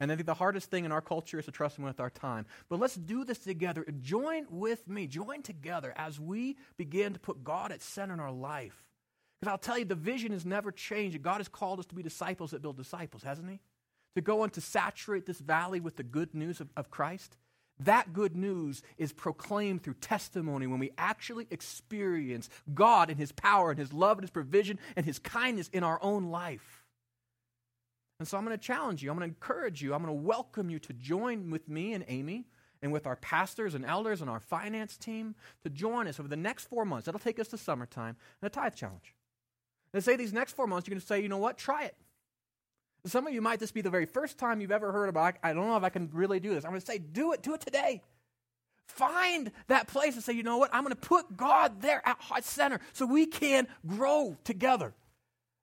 [0.00, 2.10] And I think the hardest thing in our culture is to trust Him with our
[2.10, 2.46] time.
[2.68, 3.84] But let's do this together.
[4.00, 8.30] Join with me, join together as we begin to put God at center in our
[8.30, 8.84] life.
[9.40, 11.20] Because I'll tell you, the vision has never changed.
[11.22, 13.60] God has called us to be disciples that build disciples, hasn't He?
[14.18, 17.36] to go on to saturate this valley with the good news of, of Christ,
[17.80, 23.70] that good news is proclaimed through testimony when we actually experience God and His power
[23.70, 26.84] and His love and His provision and His kindness in our own life.
[28.18, 30.26] And so I'm going to challenge you, I'm going to encourage you, I'm going to
[30.26, 32.46] welcome you to join with me and Amy
[32.82, 36.36] and with our pastors and elders and our finance team to join us over the
[36.36, 37.06] next four months.
[37.06, 39.14] That'll take us to summertime and a tithe challenge.
[39.92, 41.96] And say these next four months, you're going to say, you know what, try it.
[43.08, 45.52] Some of you might this be the very first time you've ever heard about, I
[45.52, 46.64] don't know if I can really do this.
[46.64, 48.02] I'm going to say, do it, do it today.
[48.86, 50.70] Find that place and say, you know what?
[50.72, 54.94] I'm going to put God there at heart center so we can grow together.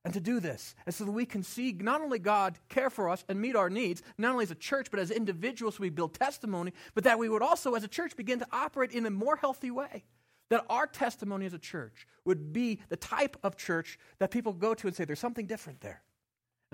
[0.03, 3.09] And to do this, and so that we can see not only God care for
[3.09, 6.13] us and meet our needs, not only as a church, but as individuals, we build
[6.13, 9.35] testimony, but that we would also, as a church, begin to operate in a more
[9.35, 10.03] healthy way.
[10.51, 14.75] That our testimony as a church would be the type of church that people go
[14.75, 16.03] to and say, there's something different there.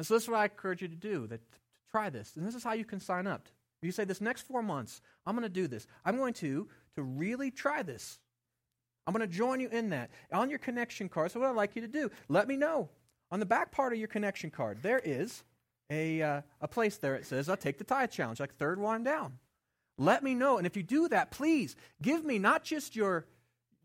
[0.02, 1.60] And so this is what I encourage you to do, that to
[1.92, 2.36] try this.
[2.36, 3.48] And this is how you can sign up.
[3.84, 5.86] You say, this next four months, I'm going to do this.
[6.04, 8.18] I'm going to, to really try this.
[9.06, 10.10] I'm going to join you in that.
[10.34, 12.90] On your connection card, so what I'd like you to do, let me know.
[13.30, 15.44] On the back part of your connection card, there is
[15.92, 17.14] a, uh, a place there.
[17.14, 19.38] It says, I'll take the tithe challenge, like third one down.
[20.00, 20.58] Let me know.
[20.58, 23.28] And if you do that, please give me not just your,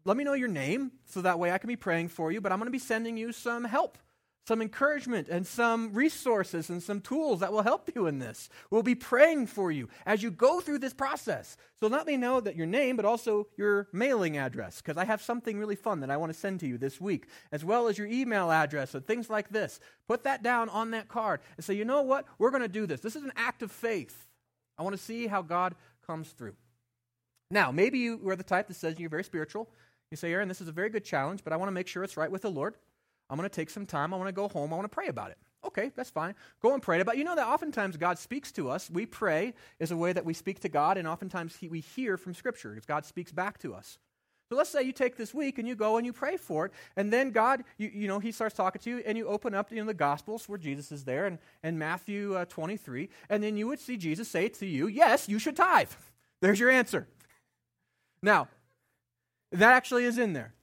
[0.06, 2.52] let me know your name, so that way I can be praying for you, but
[2.52, 3.98] I'm going to be sending you some help
[4.46, 8.48] some encouragement and some resources and some tools that will help you in this.
[8.70, 11.56] We'll be praying for you as you go through this process.
[11.80, 15.20] So let me know that your name, but also your mailing address, because I have
[15.20, 17.98] something really fun that I want to send to you this week, as well as
[17.98, 19.80] your email address and things like this.
[20.06, 22.24] Put that down on that card and say, you know what?
[22.38, 23.00] We're going to do this.
[23.00, 24.26] This is an act of faith.
[24.78, 25.74] I want to see how God
[26.06, 26.54] comes through.
[27.50, 29.68] Now, maybe you are the type that says you're very spiritual.
[30.12, 32.04] You say, Aaron, this is a very good challenge, but I want to make sure
[32.04, 32.76] it's right with the Lord.
[33.28, 34.14] I'm going to take some time.
[34.14, 34.72] I want to go home.
[34.72, 35.38] I want to pray about it.
[35.64, 36.34] Okay, that's fine.
[36.62, 37.18] Go and pray about it.
[37.18, 38.88] You know that oftentimes God speaks to us.
[38.88, 42.16] We pray is a way that we speak to God, and oftentimes he, we hear
[42.16, 43.98] from Scripture because God speaks back to us.
[44.48, 46.72] So let's say you take this week and you go and you pray for it,
[46.94, 49.72] and then God, you, you know, He starts talking to you, and you open up
[49.72, 53.56] you know, the Gospels where Jesus is there, and, and Matthew uh, 23, and then
[53.56, 55.90] you would see Jesus say to you, Yes, you should tithe.
[56.40, 57.08] There's your answer.
[58.22, 58.46] Now,
[59.50, 60.54] that actually is in there.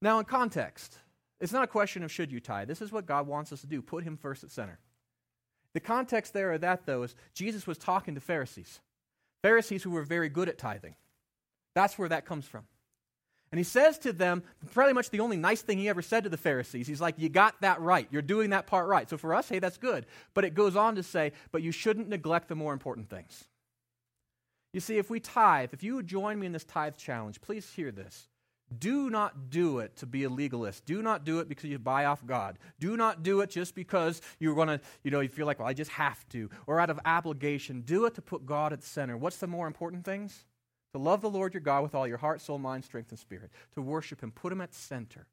[0.00, 0.98] Now, in context,
[1.42, 2.68] it's not a question of should you tithe.
[2.68, 4.78] This is what God wants us to do put Him first at center.
[5.74, 8.80] The context there of that, though, is Jesus was talking to Pharisees,
[9.42, 10.94] Pharisees who were very good at tithing.
[11.74, 12.62] That's where that comes from.
[13.50, 16.30] And he says to them, pretty much the only nice thing he ever said to
[16.30, 18.06] the Pharisees, he's like, You got that right.
[18.10, 19.10] You're doing that part right.
[19.10, 20.06] So for us, hey, that's good.
[20.34, 23.44] But it goes on to say, But you shouldn't neglect the more important things.
[24.72, 27.90] You see, if we tithe, if you join me in this tithe challenge, please hear
[27.90, 28.28] this.
[28.78, 30.84] Do not do it to be a legalist.
[30.84, 32.58] Do not do it because you buy off God.
[32.78, 35.68] Do not do it just because you're going to, you know, you feel like, well,
[35.68, 37.82] I just have to, or out of obligation.
[37.82, 39.16] Do it to put God at the center.
[39.16, 40.44] What's the more important things?
[40.92, 43.50] To love the Lord your God with all your heart, soul, mind, strength, and spirit.
[43.74, 44.30] To worship Him.
[44.30, 45.26] Put Him at center.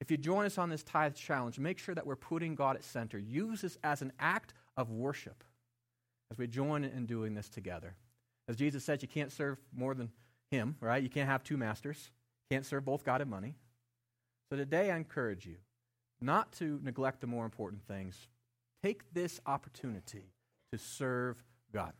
[0.00, 2.84] If you join us on this tithe challenge, make sure that we're putting God at
[2.84, 3.18] center.
[3.18, 5.44] Use this as an act of worship
[6.30, 7.94] as we join in doing this together.
[8.48, 10.10] As Jesus said, you can't serve more than
[10.50, 11.02] Him, right?
[11.02, 12.10] You can't have two masters.
[12.50, 13.54] Can't serve both God and money.
[14.50, 15.56] So today I encourage you
[16.20, 18.28] not to neglect the more important things.
[18.82, 20.32] Take this opportunity
[20.72, 21.42] to serve
[21.72, 21.92] God.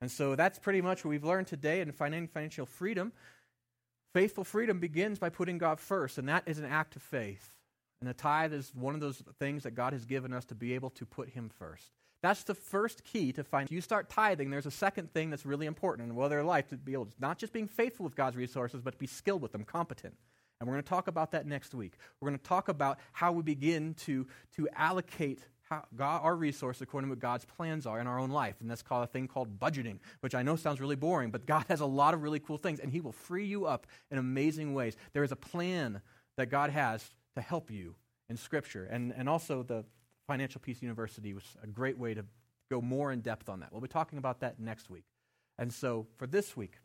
[0.00, 3.12] And so that's pretty much what we've learned today in finding financial freedom.
[4.14, 7.52] Faithful freedom begins by putting God first, and that is an act of faith.
[8.00, 10.74] And the tithe is one of those things that God has given us to be
[10.74, 11.92] able to put Him first.
[12.22, 13.66] That's the first key to find.
[13.66, 16.76] If you start tithing, there's a second thing that's really important in their life to
[16.76, 19.52] be able to not just being faithful with God's resources, but to be skilled with
[19.52, 20.14] them, competent.
[20.60, 21.94] And we're going to talk about that next week.
[22.20, 25.40] We're going to talk about how we begin to, to allocate
[25.96, 28.56] God, our resources according to what God's plans are in our own life.
[28.60, 31.64] And that's called a thing called budgeting, which I know sounds really boring, but God
[31.68, 34.74] has a lot of really cool things, and He will free you up in amazing
[34.74, 34.96] ways.
[35.12, 36.00] There is a plan
[36.36, 37.04] that God has
[37.34, 37.96] to help you
[38.28, 38.84] in Scripture.
[38.84, 39.84] And, and also, the
[40.26, 42.24] Financial Peace University was a great way to
[42.70, 43.72] go more in depth on that.
[43.72, 45.04] We'll be talking about that next week.
[45.58, 46.78] And so for this week,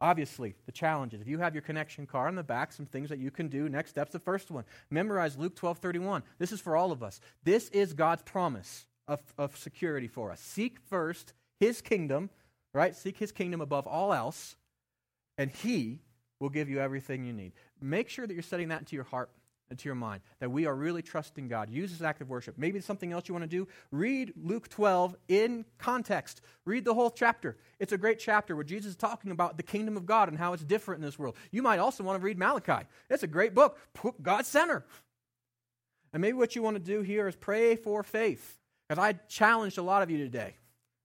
[0.00, 1.20] obviously, the challenges.
[1.20, 3.68] If you have your connection card on the back, some things that you can do.
[3.68, 4.64] Next step's the first one.
[4.90, 6.22] Memorize Luke 12 31.
[6.38, 7.20] This is for all of us.
[7.42, 10.40] This is God's promise of, of security for us.
[10.40, 12.30] Seek first his kingdom,
[12.74, 12.94] right?
[12.94, 14.56] Seek his kingdom above all else,
[15.38, 16.00] and he
[16.40, 17.52] will give you everything you need.
[17.80, 19.30] Make sure that you're setting that into your heart
[19.70, 21.70] into your mind that we are really trusting God.
[21.70, 22.56] Use this act of worship.
[22.56, 23.66] Maybe it's something else you want to do.
[23.90, 26.40] Read Luke 12 in context.
[26.64, 27.56] Read the whole chapter.
[27.78, 30.52] It's a great chapter where Jesus is talking about the kingdom of God and how
[30.52, 31.36] it's different in this world.
[31.50, 32.86] You might also want to read Malachi.
[33.10, 33.78] It's a great book.
[33.94, 34.84] Put God center.
[36.12, 38.58] And maybe what you want to do here is pray for faith.
[38.88, 40.56] Because I challenged a lot of you today,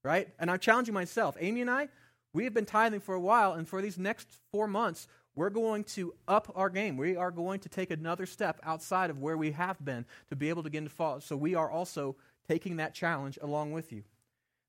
[0.04, 0.30] right?
[0.40, 1.36] And I'm challenging myself.
[1.40, 1.90] Amy and I,
[2.34, 5.84] we have been tithing for a while, and for these next four months, we're going
[5.86, 6.98] to up our game.
[6.98, 10.50] We are going to take another step outside of where we have been to be
[10.50, 11.20] able to begin to follow.
[11.20, 12.16] So we are also
[12.48, 14.04] taking that challenge along with you.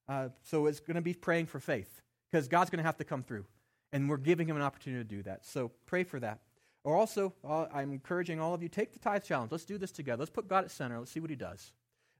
[0.08, 2.00] Uh, so it's going to be praying for faith
[2.30, 3.44] because God's going to have to come through.
[3.92, 5.44] And we're giving him an opportunity to do that.
[5.44, 6.40] So pray for that.
[6.84, 9.52] Or also, uh, I'm encouraging all of you take the tithe challenge.
[9.52, 10.20] Let's do this together.
[10.20, 10.98] Let's put God at center.
[10.98, 11.72] Let's see what he does.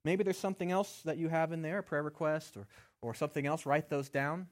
[0.05, 2.67] Maybe there's something else that you have in there, a prayer request or,
[3.01, 3.67] or something else.
[3.67, 4.49] Write those down.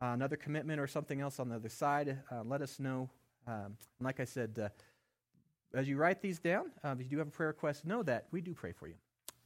[0.00, 2.18] Uh, another commitment or something else on the other side.
[2.30, 3.08] Uh, let us know
[3.46, 4.68] um, like I said, uh,
[5.74, 8.26] as you write these down, uh, if you do have a prayer request, know that
[8.30, 8.94] we do pray for you.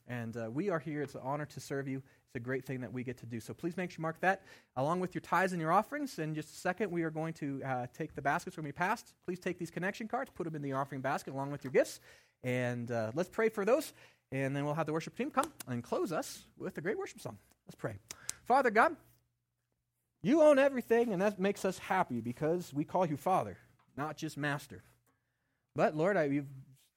[0.09, 1.03] And uh, we are here.
[1.03, 1.99] It's an honor to serve you.
[1.99, 3.41] It's a great thing that we get to do.
[3.41, 4.43] So please make sure you mark that
[4.77, 6.19] along with your tithes and your offerings.
[6.19, 9.15] In just a second, we are going to uh, take the baskets when we passed.
[9.25, 12.01] Please take these connection cards, put them in the offering basket along with your gifts.
[12.45, 13.93] And uh, let's pray for those.
[14.31, 17.21] And then we'll have the worship team come and close us with a great worship
[17.21, 17.39] song.
[17.67, 17.97] Let's pray.
[18.45, 18.97] Father God,
[20.23, 23.57] you own everything, and that makes us happy because we call you Father
[23.97, 24.83] not just master.
[25.75, 26.47] But, Lord, I, you've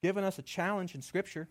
[0.01, 1.47] given us a challenge in Scripture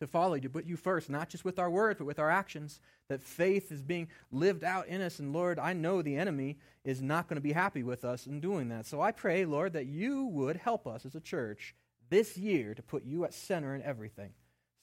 [0.00, 2.30] to follow you, to put you first, not just with our words, but with our
[2.30, 5.18] actions, that faith is being lived out in us.
[5.18, 8.40] And, Lord, I know the enemy is not going to be happy with us in
[8.40, 8.86] doing that.
[8.86, 11.74] So I pray, Lord, that you would help us as a church
[12.08, 14.32] this year to put you at center in everything.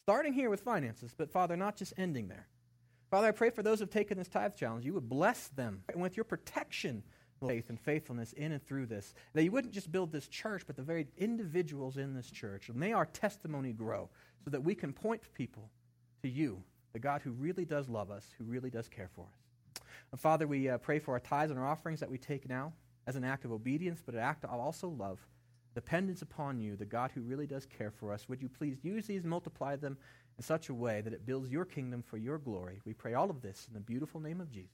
[0.08, 2.48] starting here with finances, but Father, not just ending there.
[3.12, 5.84] Father, I pray for those who have taken this tithe challenge, you would bless them
[5.94, 7.04] with your protection,
[7.40, 9.14] faith, and faithfulness in and through this.
[9.34, 12.70] That you wouldn't just build this church, but the very individuals in this church.
[12.74, 14.10] May our testimony grow
[14.44, 15.70] so that we can point people
[16.22, 16.64] to you,
[16.94, 19.82] the God who really does love us, who really does care for us.
[20.12, 22.74] And Father, we uh, pray for our tithes and our offerings that we take now
[23.08, 25.20] as an act of obedience, but an act of also love,
[25.76, 28.28] dependence upon you, the God who really does care for us.
[28.30, 29.98] Would you please use these, multiply them
[30.38, 32.82] in such a way that it builds your kingdom for your glory?
[32.86, 34.72] We pray all of this in the beautiful name of Jesus.